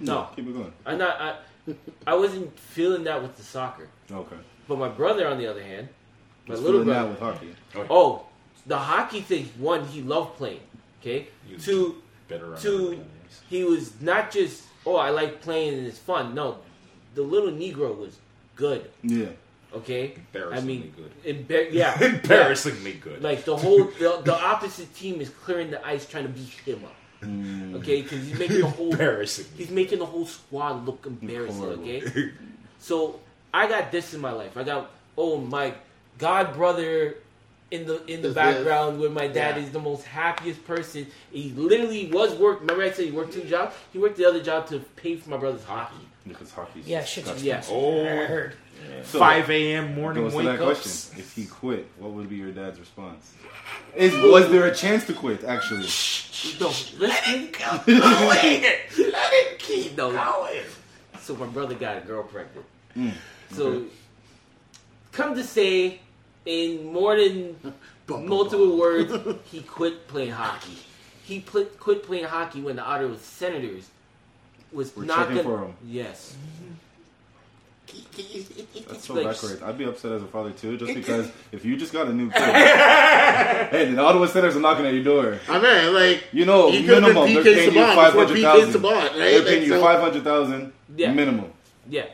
[0.00, 0.06] mm.
[0.06, 0.72] no, Keep it going.
[0.86, 1.20] I'm not.
[1.20, 1.74] I,
[2.06, 3.88] I wasn't feeling that with the soccer.
[4.10, 4.36] Okay.
[4.66, 5.88] But my brother, on the other hand,
[6.46, 7.54] my He's little feeling that brother, with hockey.
[7.76, 8.26] oh, oh
[8.66, 9.50] the hockey thing.
[9.58, 10.60] One, he loved playing.
[11.00, 11.28] Okay.
[11.48, 12.60] You Two, Better run.
[12.60, 13.04] Two,
[13.48, 16.34] he was not just oh I like playing and it's fun.
[16.34, 16.58] No,
[17.14, 18.16] the little Negro was
[18.56, 18.90] good.
[19.02, 19.26] Yeah.
[19.74, 20.12] Okay.
[20.12, 21.48] I Embarrassingly mean, good.
[21.48, 23.22] embar- yeah, Embarrassingly good.
[23.22, 26.84] Like the whole the, the opposite team is clearing the ice trying to beat him
[26.84, 26.94] up.
[27.22, 27.76] Mm.
[27.76, 29.46] Okay, because he's making the whole Embarrassing.
[29.56, 31.56] he's making the whole squad look embarrassing.
[31.60, 31.82] Horrible.
[31.84, 32.30] Okay.
[32.80, 33.20] So
[33.54, 34.56] I got this in my life.
[34.56, 35.72] I got oh my
[36.18, 37.14] god brother
[37.72, 39.62] in the in the Is background where my dad Yeah.
[39.64, 41.06] is the most happiest person.
[41.32, 42.60] He literally was work.
[42.60, 43.74] Remember I said he worked two jobs.
[43.92, 45.96] He worked the other job to pay for my brother's hockey.
[46.28, 47.46] Because hockey's Yeah, shit's disgusting.
[47.48, 47.58] Yeah.
[47.58, 48.06] expensive.
[48.06, 48.54] I Oh, heard.
[49.04, 49.94] So, 5 a.m.
[49.94, 50.82] morning goes wake that ups.
[50.82, 51.18] question.
[51.20, 53.32] If he quit, what would be your dad's response?
[53.96, 55.44] Is was there a chance to quit?
[55.44, 55.86] Actually,
[56.60, 56.66] No,
[56.98, 57.52] listen.
[57.86, 60.10] Let it keep No.
[60.12, 60.62] going.
[61.20, 62.66] So my brother got a girl pregnant.
[62.96, 63.12] Mm,
[63.52, 63.86] So okay.
[65.12, 66.00] come to say,
[66.46, 67.74] in more than Bum,
[68.22, 69.12] bum, multiple words,
[69.44, 70.76] he quit playing hockey.
[71.24, 73.88] He pl- quit playing hockey when the Ottawa Senators
[74.72, 75.48] was We're not checking gonna.
[75.48, 75.74] for him.
[75.86, 76.34] Yes.
[78.88, 79.62] That's so Like, backwards.
[79.62, 82.30] I'd be upset as a father too, just because if you just got a new
[82.30, 86.70] kid, and the Ottawa Senators are knocking at your door, I mean, like, you know,
[86.70, 88.80] he could have been minimum they're paying you Saban five before hundred PK thousand.
[88.82, 89.12] Saban, right?
[89.14, 91.12] They're paying you so- five hundred thousand Yeah.
[91.12, 91.52] minimum.
[91.88, 92.06] Yeah.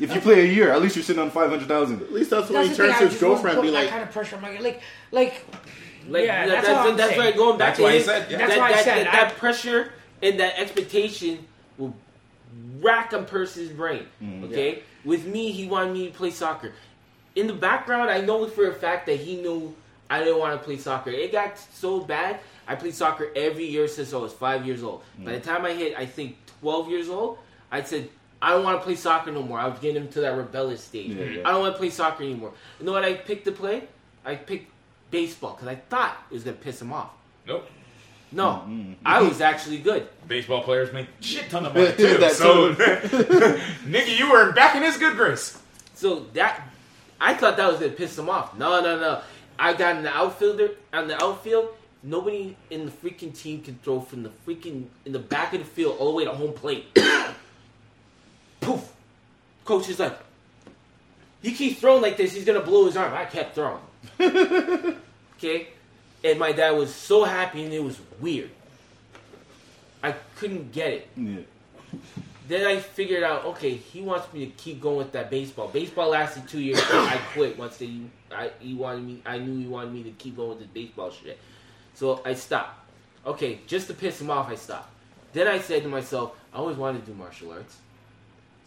[0.00, 2.02] If you play a year, at least you're sitting on five hundred thousand.
[2.02, 3.82] At least that's what That's he the turns to his girlfriend put and be that
[3.84, 4.80] like, kind of pressure on my like,
[5.10, 5.44] like,
[6.08, 8.38] Like Yeah, that- that's that's that's why going back That's to why he said- yeah.
[8.38, 9.92] That's that, why I that, said that, I- that pressure
[10.22, 11.46] and that expectation
[11.76, 11.94] will
[12.80, 14.06] rack a person's brain.
[14.22, 14.44] Mm.
[14.44, 16.72] Okay, with me, he wanted me to play soccer.
[17.34, 19.74] In the background, I know for a fact that he knew
[20.10, 21.10] I didn't want to play soccer.
[21.10, 22.40] It got so bad.
[22.66, 25.02] I played soccer every year since I was five years old.
[25.18, 25.34] By mm.
[25.34, 27.38] the time I hit, I think twelve years old,
[27.70, 28.08] I said.
[28.40, 29.58] I don't want to play soccer no more.
[29.58, 31.10] I was getting into that rebellious stage.
[31.10, 31.42] Yeah, yeah.
[31.48, 32.52] I don't want to play soccer anymore.
[32.78, 33.82] You know what I picked to play?
[34.24, 34.70] I picked
[35.10, 37.10] baseball because I thought it was gonna piss him off.
[37.46, 37.68] Nope.
[38.30, 38.92] No, Mm-hmm.
[39.06, 40.06] I was actually good.
[40.26, 42.18] Baseball players make shit ton of money too.
[42.18, 45.58] That so, nigga, you were back in his good grace.
[45.94, 46.62] So that
[47.20, 48.56] I thought that was gonna piss him off.
[48.56, 49.22] No, no, no.
[49.58, 51.70] I got an outfielder on the outfield.
[52.02, 55.66] Nobody in the freaking team can throw from the freaking in the back of the
[55.66, 56.86] field all the way to home plate.
[59.68, 60.18] Coach is like,
[61.42, 62.32] he keeps throwing like this.
[62.32, 63.12] He's gonna blow his arm.
[63.12, 63.82] I kept throwing.
[65.36, 65.68] okay,
[66.24, 68.48] and my dad was so happy, and it was weird.
[70.02, 71.08] I couldn't get it.
[71.14, 71.40] Yeah.
[72.48, 75.68] Then I figured out, okay, he wants me to keep going with that baseball.
[75.68, 76.80] Baseball lasted two years.
[76.82, 77.92] I quit once they,
[78.32, 79.22] I, he wanted me.
[79.26, 81.38] I knew he wanted me to keep going with the baseball shit.
[81.92, 82.88] So I stopped.
[83.26, 84.88] Okay, just to piss him off, I stopped.
[85.34, 87.76] Then I said to myself, I always wanted to do martial arts.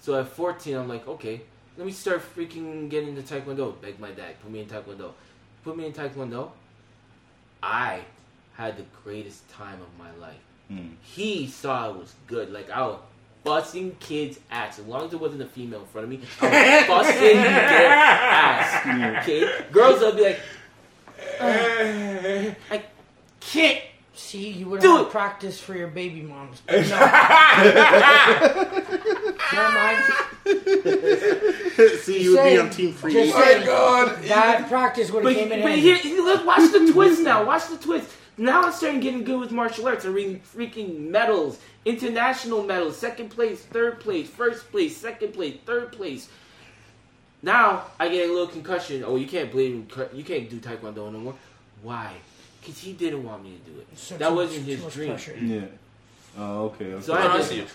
[0.01, 1.41] So at 14, I'm like, okay,
[1.77, 3.79] let me start freaking getting into Taekwondo.
[3.81, 5.11] Beg my dad, put me in Taekwondo.
[5.63, 6.49] Put me in Taekwondo.
[7.63, 8.01] I
[8.55, 10.39] had the greatest time of my life
[10.71, 10.91] Mm.
[11.01, 12.49] he saw it was good.
[12.53, 12.97] Like I was
[13.43, 14.79] busting kids' ass.
[14.79, 17.89] As long as there wasn't a female in front of me, I was busting their
[17.91, 19.21] ass.
[19.27, 20.39] Okay, girls will be like,
[21.41, 22.83] "Uh, I
[23.41, 23.81] can't.
[24.13, 25.09] see, you would have it.
[25.09, 26.61] practice for your baby moms.
[26.67, 26.95] But no.
[29.53, 30.03] Never mind.
[31.99, 33.13] see, you would be on Team Free.
[33.13, 33.65] just oh My.
[33.65, 34.23] God.
[34.23, 37.43] That practice would have came in but here, here, look, watch the twist now.
[37.45, 38.09] Watch the twist.
[38.37, 40.05] Now I'm starting getting good with martial arts.
[40.05, 45.91] I'm reading freaking medals, international medals, second place, third place, first place, second place, third
[45.91, 46.29] place.
[47.43, 49.03] Now I get a little concussion.
[49.05, 51.35] Oh, you can't blame you can't do taekwondo no more.
[51.83, 52.13] Why?
[52.59, 53.87] Because he didn't want me to do it.
[53.95, 55.09] So that too- wasn't too his much dream.
[55.09, 55.37] pressure.
[55.39, 55.61] Yeah.
[56.37, 56.93] Oh, okay.
[56.93, 57.03] okay.
[57.03, 57.65] So I had I to, see.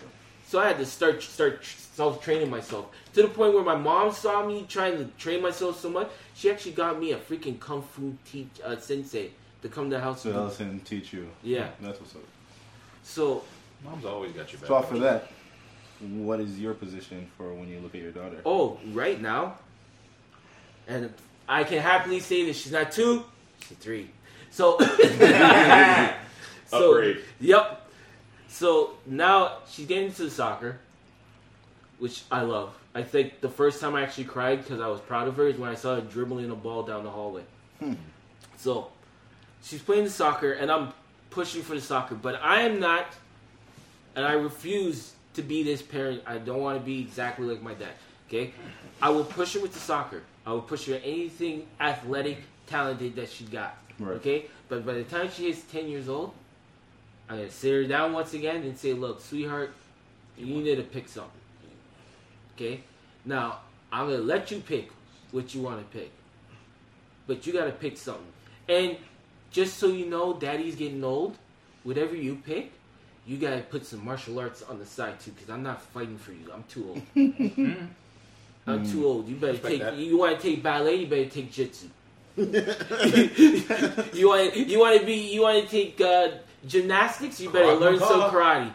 [0.47, 4.13] So I had to start start self training myself to the point where my mom
[4.13, 6.09] saw me trying to train myself so much.
[6.35, 9.31] She actually got me a freaking kung fu teach uh, sensei
[9.63, 10.23] to come to the house.
[10.23, 11.29] so and do- Ellison teach you.
[11.43, 11.69] Yeah.
[11.81, 12.23] That's what's up.
[13.03, 13.43] So
[13.85, 14.69] Mom's always got your back.
[14.69, 15.31] So off of that,
[16.01, 18.41] what is your position for when you look at your daughter?
[18.45, 19.57] oh, right now,
[20.87, 21.13] and
[21.49, 23.25] I can happily say that she's not two,
[23.61, 24.11] she's a three.
[24.51, 24.79] So,
[26.67, 27.19] so Upgrade.
[27.41, 27.86] Yep.
[28.49, 30.79] So now she's getting into soccer,
[31.99, 32.75] which I love.
[32.95, 35.59] I think the first time I actually cried because I was proud of her is
[35.59, 37.43] when I saw her dribbling a ball down the hallway.
[37.79, 37.95] Hmm.
[38.57, 38.91] So
[39.63, 40.93] she's playing the soccer, and I'm
[41.31, 43.07] pushing for the soccer, but I am not,
[44.15, 46.23] and I refuse to be this parent.
[46.27, 47.93] I don't want to be exactly like my dad.
[48.29, 48.53] Okay,
[49.03, 50.23] I will push her with the soccer.
[50.47, 53.77] I will push her anything athletic, talented that she got.
[53.99, 54.17] Right.
[54.17, 56.33] Okay, but by the time she is ten years old,
[57.29, 59.75] I'm gonna sit her down once again and say, "Look, sweetheart,
[60.39, 61.31] you need to pick something."
[62.55, 62.83] Okay,
[63.25, 63.61] now
[63.93, 64.91] I'm gonna let you pick
[65.33, 66.11] what you want to pick,
[67.27, 68.25] but you gotta pick something.
[68.69, 68.97] And
[69.51, 71.37] just so you know, Daddy's getting old.
[71.83, 72.73] Whatever you pick,
[73.27, 76.33] you gotta put some martial arts on the side too, because I'm not fighting for
[76.33, 76.51] you.
[76.53, 77.03] I'm too old.
[78.67, 79.29] I'm too old.
[79.29, 79.81] You better Respect take.
[79.83, 79.97] that.
[79.97, 80.97] You want to take ballet?
[80.97, 81.87] You better take jitsu.
[82.37, 86.29] you want you want to be you want to take uh,
[86.67, 87.41] gymnastics?
[87.41, 88.71] You better Krav learn some karate.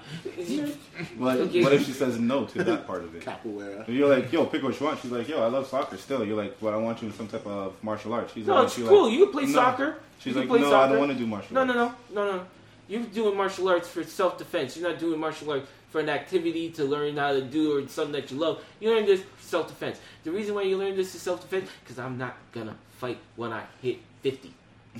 [1.17, 3.23] What, what if she says no to that part of it?
[3.23, 3.87] Capoeira.
[3.87, 4.99] You're like, yo, pick what you want.
[4.99, 6.23] She's like, yo, I love soccer still.
[6.25, 8.33] You're like, well, I want you in some type of martial arts.
[8.33, 9.05] She's No, like, it's she's cool.
[9.05, 9.51] Like, you can play no.
[9.53, 9.97] soccer.
[10.19, 11.73] She's you can like, play no, I don't want to do martial No, arts.
[11.73, 12.37] no, no, no, no.
[12.37, 12.45] No.
[12.87, 14.75] You're doing martial arts for self defense.
[14.75, 18.13] You're not doing martial arts for an activity to learn how to do or something
[18.13, 18.63] that you love.
[18.79, 19.99] You learn this for self defense.
[20.23, 23.51] The reason why you learn this is self defense because I'm not gonna fight when
[23.53, 24.53] I hit 50.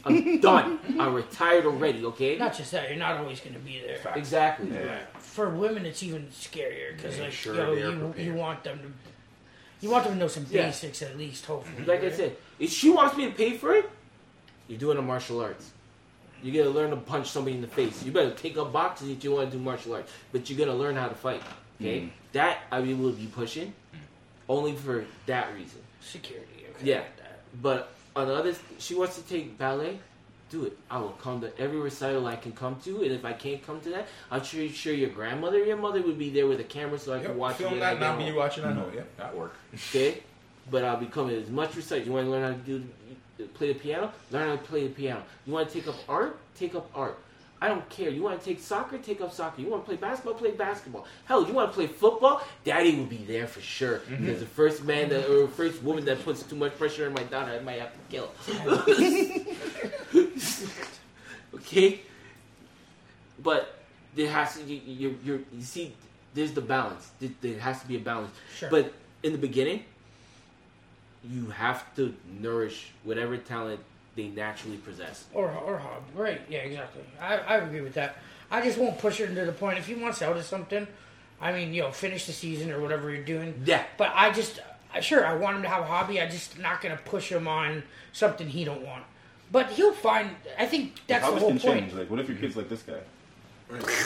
[0.05, 0.79] I'm done.
[0.99, 2.05] I'm retired already.
[2.05, 2.37] Okay.
[2.37, 3.97] Not just that, you're not always going to be there.
[3.97, 4.17] Fact.
[4.17, 4.71] Exactly.
[4.71, 4.99] Yeah.
[5.19, 8.25] For women, it's even scarier because Make like sure yo, they are you prepared.
[8.27, 8.91] you want them to
[9.85, 10.67] you want them to know some Yeah.
[10.67, 11.45] basics at least.
[11.45, 12.15] Hopefully, Like I right?
[12.15, 13.89] said, if she wants me to pay for it,
[14.67, 15.71] you're doing a martial arts.
[16.43, 18.03] You gotta learn to punch somebody in the face.
[18.03, 20.77] You better take up boxing if you want to do martial arts, but you're gonna
[20.77, 21.41] learn how to fight.
[21.79, 22.09] Okay, mm.
[22.33, 23.73] that I will be pushing,
[24.47, 25.79] only for that reason.
[25.99, 26.65] security.
[26.75, 26.97] Okay, Yeah.
[26.99, 27.39] Get that.
[27.61, 29.99] But on the she wants to take ballet.
[30.49, 30.78] Do it.
[30.89, 33.80] I will come to every recital I can come to, and if I can't come
[33.82, 36.99] to that, I'm sure, sure your grandmother, your mother would be there with a camera
[36.99, 37.72] so I can watch film it.
[37.76, 38.18] when that I now.
[38.18, 38.34] Be home.
[38.34, 38.66] you watching?
[38.66, 38.82] I know.
[38.82, 38.91] Mm-hmm.
[38.91, 39.53] Oh, yeah, that work.
[39.74, 40.22] Okay,
[40.70, 42.05] but I'll be coming as much recite.
[42.05, 42.84] You want to learn how to do
[43.53, 44.12] play the piano?
[44.30, 45.24] Learn how to play the piano.
[45.45, 46.38] You want to take up art?
[46.55, 47.18] Take up art.
[47.62, 48.09] I don't care.
[48.09, 48.97] You want to take soccer?
[48.97, 49.62] Take up soccer.
[49.62, 50.34] You want to play basketball?
[50.34, 51.05] Play basketball.
[51.26, 52.41] Hell, you want to play football?
[52.64, 53.99] Daddy will be there for sure.
[53.99, 54.26] Mm-hmm.
[54.26, 57.22] Because the first man that, or first woman that puts too much pressure on my
[57.24, 58.32] daughter, I might have to kill.
[61.55, 62.01] okay,
[63.43, 63.78] but
[64.16, 65.93] there has to you, you, you, you see
[66.34, 67.12] there's the balance.
[67.20, 68.36] There, there has to be a balance.
[68.57, 68.72] Sure.
[68.72, 69.86] But in the beginning,
[71.24, 73.82] you have to nourish whatever talent
[74.16, 75.26] they naturally possess.
[75.34, 76.03] Or or hob.
[76.16, 76.41] Right?
[76.49, 77.03] Yeah, exactly.
[77.20, 78.18] I, I agree with that.
[78.49, 79.78] I just won't push it to the point.
[79.80, 80.86] If he wants out of something,
[81.39, 83.62] I mean, you know, finish the season or whatever you're doing.
[83.66, 83.84] Yeah.
[83.97, 84.59] But I just,
[84.93, 86.20] I- sure, I want him to have a hobby.
[86.22, 89.03] I'm just not gonna push him on something he don't want.
[89.51, 90.30] But he'll find.
[90.57, 91.80] I think that's How the this whole can point.
[91.82, 91.93] change.
[91.93, 92.99] Like, what if your kid's like this guy?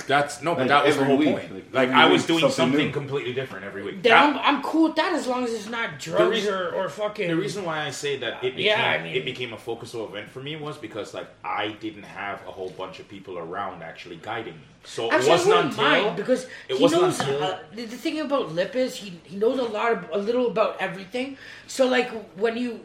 [0.07, 1.53] That's no, but Like, that was the whole week, point.
[1.53, 4.03] like, Like, I was week, doing something something completely different every week.
[4.03, 6.89] That- I'm, I'm cool with that as long as it's not drugs reason- or, or
[6.89, 7.27] fucking.
[7.27, 10.07] The reason why I say that it became, Yeah, I mean- it became a focusal
[10.07, 13.81] event for me was because like I didn't have a whole bunch of people around
[13.83, 14.59] actually guiding me.
[14.83, 17.19] So Actually, it wasn't I wouldn't until mind because it he wasn't knows.
[17.19, 20.17] until- uh, the, the thing about Lip is he he knows a lot, of, a
[20.17, 21.37] little about everything.
[21.67, 22.81] So like when you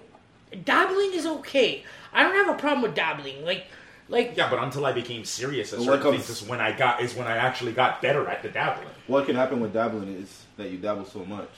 [0.64, 1.84] dabbling is okay.
[2.12, 3.44] I don't have a problem with dabbling.
[3.44, 3.66] Like
[4.10, 6.72] like yeah, but until I became serious at Well, certain what things is when I
[6.76, 8.88] got is when I actually got better at the dabbling.
[9.06, 11.48] What can happen with dabbling is that you dabble so much,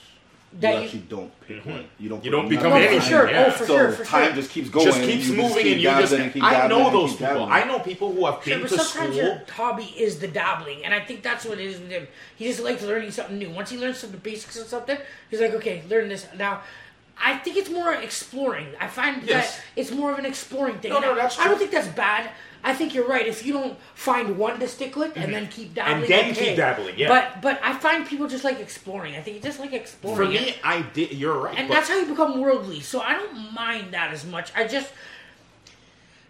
[0.59, 1.71] That you you- actually don't pick mm-hmm.
[1.71, 1.85] one.
[1.99, 2.23] You don't.
[2.23, 3.29] You put don't become no, nothing anything, for sure.
[3.31, 3.45] yeah.
[3.47, 4.35] Oh, for so sure, for time sure.
[4.35, 4.85] just keeps going.
[4.85, 6.85] just and keeps you moving keep and you just dabbling and keep I dabbling know
[6.87, 7.33] and those keep people.
[7.33, 7.51] dabbling.
[7.51, 9.25] I know people who have Sure, been but to sometimes school.
[9.27, 12.07] your hobby is the dabbling, and I think that's what it is with him.
[12.35, 13.49] He just likes learning something new.
[13.49, 14.97] Once he learns some of the basics of something,
[15.31, 16.61] he's like, okay, learn this now.
[17.21, 18.67] I think it's more exploring.
[18.79, 19.55] I find Yes.
[19.55, 20.91] that it's more of an exploring thing.
[20.91, 22.31] No, no, And I- that's I don't think that's bad.
[22.65, 23.27] I think you're right.
[23.27, 25.33] If you don't find one to stick with and mm-hmm.
[25.33, 26.45] then keep dabbling, and then okay.
[26.45, 27.09] keep dabbling, yeah.
[27.09, 29.15] But but I find people just like exploring.
[29.15, 30.17] I think you just like exploring.
[30.17, 31.11] For me, I did.
[31.11, 31.57] You're right.
[31.57, 32.79] and but that's how you become worldly.
[32.79, 34.51] So I don't mind that as much.
[34.55, 34.91] I just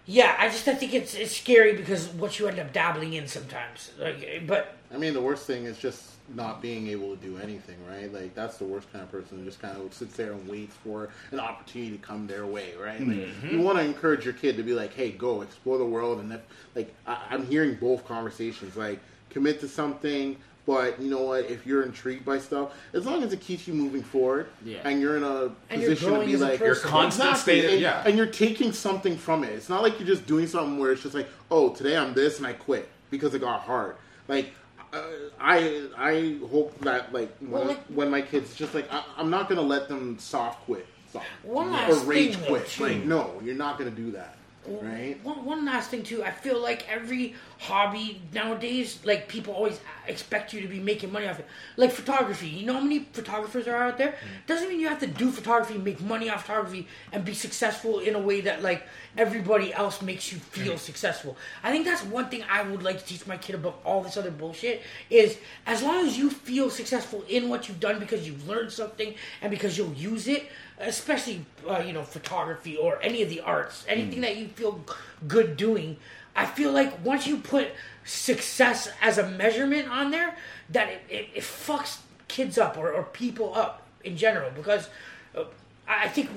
[0.05, 3.27] Yeah, I just I think it's it's scary because what you end up dabbling in
[3.27, 3.91] sometimes.
[3.99, 7.75] Like, but I mean, the worst thing is just not being able to do anything,
[7.87, 8.11] right?
[8.11, 10.75] Like that's the worst kind of person who just kind of sits there and waits
[10.83, 12.99] for an opportunity to come their way, right?
[12.99, 13.49] Like mm-hmm.
[13.49, 16.31] you want to encourage your kid to be like, "Hey, go explore the world," and
[16.31, 16.41] if,
[16.75, 18.99] like I, I'm hearing both conversations, like
[19.29, 20.37] commit to something.
[20.65, 21.51] But you know what?
[21.51, 24.77] If you're intrigued by stuff, as long as it keeps you moving forward, Yeah.
[24.85, 26.65] and you're in a And position to be like, person.
[26.67, 28.03] Your constant Exactly, state, and, yeah.
[28.05, 29.49] and you're taking something from it.
[29.49, 32.37] It's not like you're just doing something where it's just like, oh, today I'm this
[32.37, 33.97] and I quit because it got hard.
[34.29, 34.53] Like,
[34.93, 35.01] uh,
[35.39, 39.29] I I hope that like when, Well, like- when my kids just like I, I'm
[39.29, 42.79] not gonna let them soft quit, soft, One or rage quit.
[42.79, 44.37] Like, no, you're not gonna do that,
[44.67, 45.17] right?
[45.23, 50.51] One, one last thing too, I feel like every hobby nowadays, like people always expect
[50.51, 51.47] you to be making money off it.
[51.77, 54.09] Like photography, you know how many photographers are out there?
[54.09, 54.47] Mm.
[54.47, 58.15] Doesn't mean you have to do photography, make money off photography, and be successful in
[58.15, 58.83] a way that like
[59.17, 60.77] everybody else makes you feel mm.
[60.77, 61.37] successful.
[61.63, 64.17] I think that's one thing I would like to teach my kid about all this
[64.17, 68.45] other bullshit is as long as you feel successful in what you've done because you've
[68.45, 70.49] learned something and because you'll use it,
[70.79, 74.23] especially uh, you know photography or any of the arts, anything mm.
[74.23, 74.83] that you feel
[75.29, 75.95] good doing.
[76.35, 77.69] I feel like once you put
[78.05, 80.35] success as a measurement on there,
[80.69, 84.89] that it, it, it fucks kids up or, or people up in general because.
[85.35, 85.43] Uh,
[85.85, 86.29] I think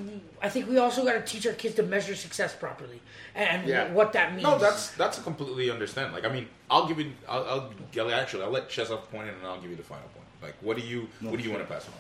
[0.42, 3.00] I think we also got to teach our kids to measure success properly
[3.36, 3.92] and Yeah.
[3.92, 4.42] what that means.
[4.42, 6.12] No, that's that's a completely understand.
[6.12, 7.12] Like, I mean, I'll give you.
[7.28, 8.42] I'll, I'll actually.
[8.42, 10.26] I'll let Chesov point in, and I'll give you the final point.
[10.42, 11.94] Like, what do you what do you want to pass on?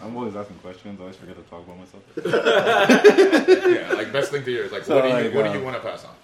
[0.00, 0.98] I'm always asking questions.
[0.98, 2.02] I always forget to talk about myself.
[3.68, 5.52] yeah, like best thing to hear is like, So, what do you like, what uh,
[5.52, 6.14] do you want to pass on?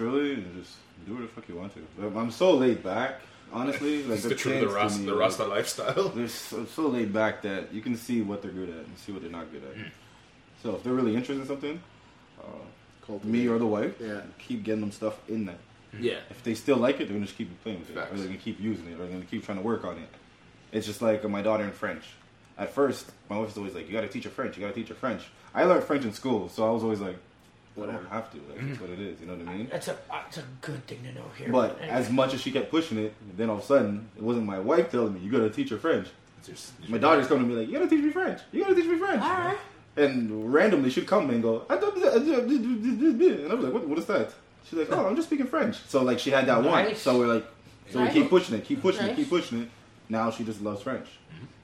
[0.00, 0.76] Truly, just
[1.06, 1.80] do what the fuck you want to.
[2.02, 3.20] I'm- I'm so laid back,
[3.52, 4.02] honestly.
[4.04, 6.08] Like It's the the truth of the Rasta, like, lifestyle.
[6.14, 9.12] They're so, so laid back that you can see what they're good at and see
[9.12, 9.76] what they're not good at.
[9.76, 9.88] Hmm.
[10.62, 11.80] So if they're really interested in something,
[12.40, 14.20] uh, me or the wife, Yeah.
[14.38, 15.58] keep getting them stuff in that.
[15.98, 16.20] Yeah.
[16.30, 18.12] If they still like it, they're gonna just keep playing with it, Facts.
[18.12, 20.08] or they're gonna keep using it, or they're gonna keep trying to work on it.
[20.72, 22.04] It's just like my daughter in French.
[22.56, 24.56] At first, my wife was always like, "You gotta teach her French.
[24.56, 25.22] You gotta teach her French."
[25.54, 27.16] I learned French in school, so I was always like,
[27.88, 28.36] "I don't have to.
[28.48, 29.68] Like, that's what it is." You know what I mean?
[29.70, 31.48] that's a uh, that's a good thing to know here.
[31.50, 31.88] But Anyway.
[31.96, 34.58] as much as she kept pushing it, then all of a sudden, it wasn't my
[34.58, 36.08] wife telling me, "You gotta teach her French."
[36.38, 38.40] It's just- My daughter's coming to me like, "You gotta teach me French.
[38.52, 39.58] You gotta teach me French." all right.
[39.96, 42.04] And randomly, she'd come and go, "I don't," and
[43.50, 44.32] I was like, what, "What is that?"
[44.68, 46.94] She's like, "Oh, I'm just speaking French." So like, she had that one.
[46.94, 47.44] So we're like,
[47.90, 48.14] so Nice.
[48.14, 49.12] we keep pushing it, keep pushing Nice.
[49.12, 49.68] it, keep pushing it.
[50.10, 51.06] Now she just loves French.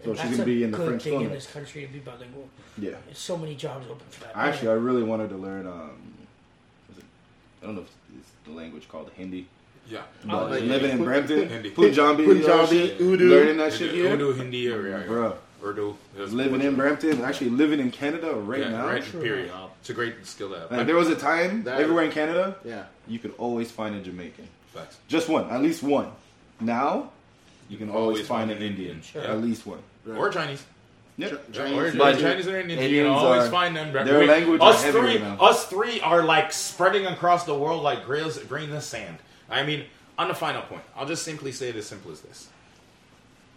[0.05, 1.34] So That's she's gonna a be in the good French thing in now.
[1.34, 2.49] this country to be bilingual.
[2.78, 2.92] Yeah.
[3.07, 4.36] There's so many jobs open for that.
[4.36, 5.66] Actually, I really wanted to learn.
[5.66, 5.90] Um,
[6.88, 7.05] was it,
[7.62, 7.88] I don't know if
[8.18, 9.49] it's the language called Hindi.
[9.90, 10.03] yeah.
[10.24, 11.70] But like living in Brampton, Hindi.
[11.70, 13.28] Punjabi, Punjabi, shit, Urdu.
[13.30, 15.05] learning that shit here, Urdu, Hindi, or yeah, yeah.
[15.07, 15.36] Bruh.
[15.64, 15.97] Urdu.
[16.16, 16.76] That's living in.
[16.76, 18.86] Brampton, actually living in Canada right yeah, now.
[18.86, 19.03] right.
[19.03, 19.51] Period.
[19.80, 20.70] It's a great skill to have.
[20.70, 22.84] Like, there was a time That- everywhere in Canada, Yeah.
[23.09, 24.99] you could always find a Jamaican, Facts.
[25.09, 26.12] just one, at least one.
[26.61, 27.11] Now,
[27.68, 29.30] you can always, find an an Indian, Indian.
[29.30, 29.80] at least one.
[30.04, 30.18] Right.
[30.18, 30.64] Or Chinese.
[31.18, 31.52] Yep.
[31.52, 32.82] Chinese, But Chinese or Indians.
[32.82, 33.92] You Indians can always are- find them.
[33.92, 35.36] their We- language us three, now.
[35.40, 39.18] us three are like spreading across the world like grains, grains of sand.
[39.50, 39.84] I mean,
[40.18, 42.48] on the final point, I'll just simply say it as simple as this.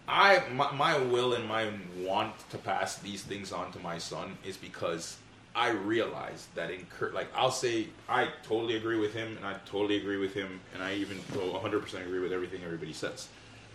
[0.07, 4.38] I my, my will and my want to pass these things on to my son
[4.43, 5.18] is because
[5.55, 9.97] I realize that in like I'll say I totally agree with him and I totally
[9.97, 13.28] agree with him and I even go 100% agree with everything everybody says.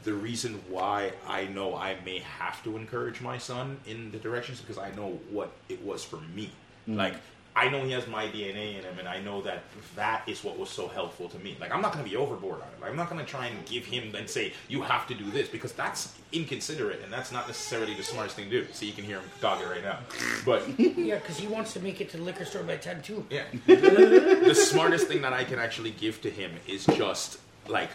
[0.04, 4.60] The reason why I know I may have to encourage my son in the directions
[4.60, 6.50] because I know what it was for me.
[6.88, 6.96] Mm.
[6.96, 7.14] Like
[7.56, 9.62] I know he has my DNA in him, and I know that
[9.94, 11.56] that is what was so helpful to me.
[11.60, 12.80] Like, I'm not going to be overboard on it.
[12.80, 15.30] Like, I'm not going to try and give him and say, you have to do
[15.30, 18.72] this, because that's inconsiderate, and that's not necessarily the smartest thing to do.
[18.72, 20.00] See, you can hear him talking right now.
[20.44, 23.24] But, Yeah, because he wants to make it to the liquor store by ten too.
[23.30, 23.44] yeah.
[23.66, 27.38] the smartest thing that I can actually give to him is just,
[27.68, 27.90] like,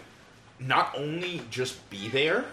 [0.60, 2.46] not only just be there,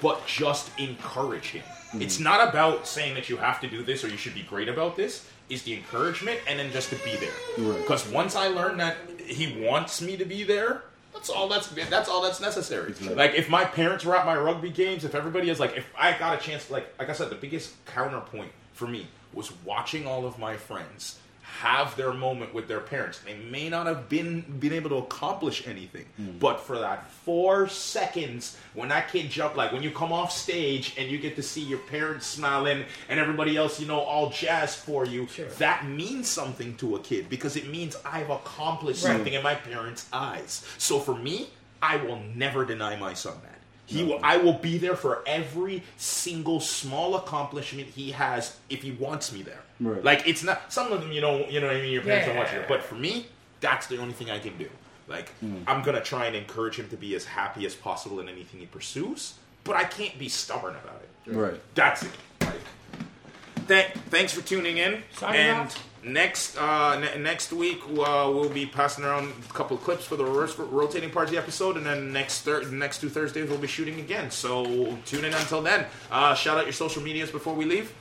[0.00, 1.62] but just encourage him.
[1.92, 2.02] Hmm.
[2.02, 4.68] It's not about saying that you have to do this or you should be great
[4.68, 5.28] about this.
[5.50, 7.30] Is the encouragement and then just to be there.
[7.58, 7.78] Right.
[7.78, 10.82] Because once I learn that he wants me to be there,
[11.12, 12.90] that's all that's that's all that's necessary.
[12.90, 13.14] Exactly.
[13.14, 16.16] Like if my parents were at my rugby games, if everybody is like, if I
[16.18, 20.26] got a chance, like like I said, the biggest counterpoint for me was watching all
[20.26, 23.18] of my friends have their moment with their parents.
[23.20, 26.38] They may not have been been able to accomplish anything, hmm.
[26.38, 30.94] but for that four seconds when that kid jumped, like when you come off stage
[30.98, 34.78] and you get to see your parents smiling and everybody else, you know, all jazzed
[34.78, 35.46] for you, Sure.
[35.58, 39.12] that means something to a kid because it means I've accomplished Right.
[39.12, 40.64] something in my parents' eyes.
[40.78, 41.50] So for me,
[41.82, 43.53] I will never deny my son that.
[43.86, 48.92] He will, I will be there for every single small accomplishment he has if he
[48.92, 49.60] wants me there.
[49.78, 50.02] Right.
[50.02, 51.92] Like it's not some of them, you know, you know what I mean.
[51.92, 53.26] Your parents Yeah, don't want yeah, you, but for me,
[53.60, 54.68] that's the only thing I can do.
[55.06, 55.58] Like, hmm.
[55.66, 58.66] I'm gonna try and encourage him to be as happy as possible in anything he
[58.66, 61.34] pursues, but I can't be stubborn about it.
[61.36, 61.60] Right.
[61.74, 62.10] That's it.
[62.40, 65.02] Like, th- thanks for tuning in.
[65.16, 65.88] Signing and off.
[66.04, 70.16] Next uh, ne- next week uh, we'll be passing around a couple of clips for
[70.16, 73.58] the reverse rotating parts of the episode, and then next thir- next two Thursdays we'll
[73.58, 74.30] be shooting again.
[74.30, 75.86] So tune in until then.
[76.10, 77.92] Uh, shout out your social medias before we leave.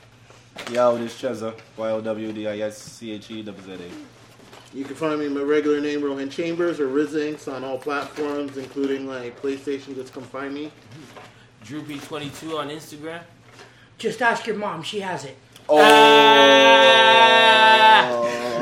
[0.72, 1.54] Yo, this Cheza.
[1.78, 4.78] Y O W D I S C H E W Z A.
[4.78, 9.08] You can find me my regular name, Rohan Chambers, or Rizinks on all platforms, including
[9.08, 9.96] like PlayStation.
[9.96, 10.72] Just come find me.
[11.64, 13.22] Drew B22 on Instagram.
[13.98, 15.38] Just ask your mom; she has it.
[15.70, 15.80] Oh.
[15.80, 17.54] Ah.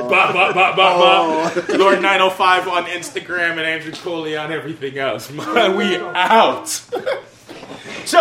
[0.09, 0.97] Ba, ba, ba, ba, ba.
[0.99, 1.77] Oh.
[1.77, 5.31] Lord 905 on Instagram and Andrew Coley on everything else.
[5.31, 5.37] we
[5.97, 6.81] out.
[8.05, 8.19] Ciao.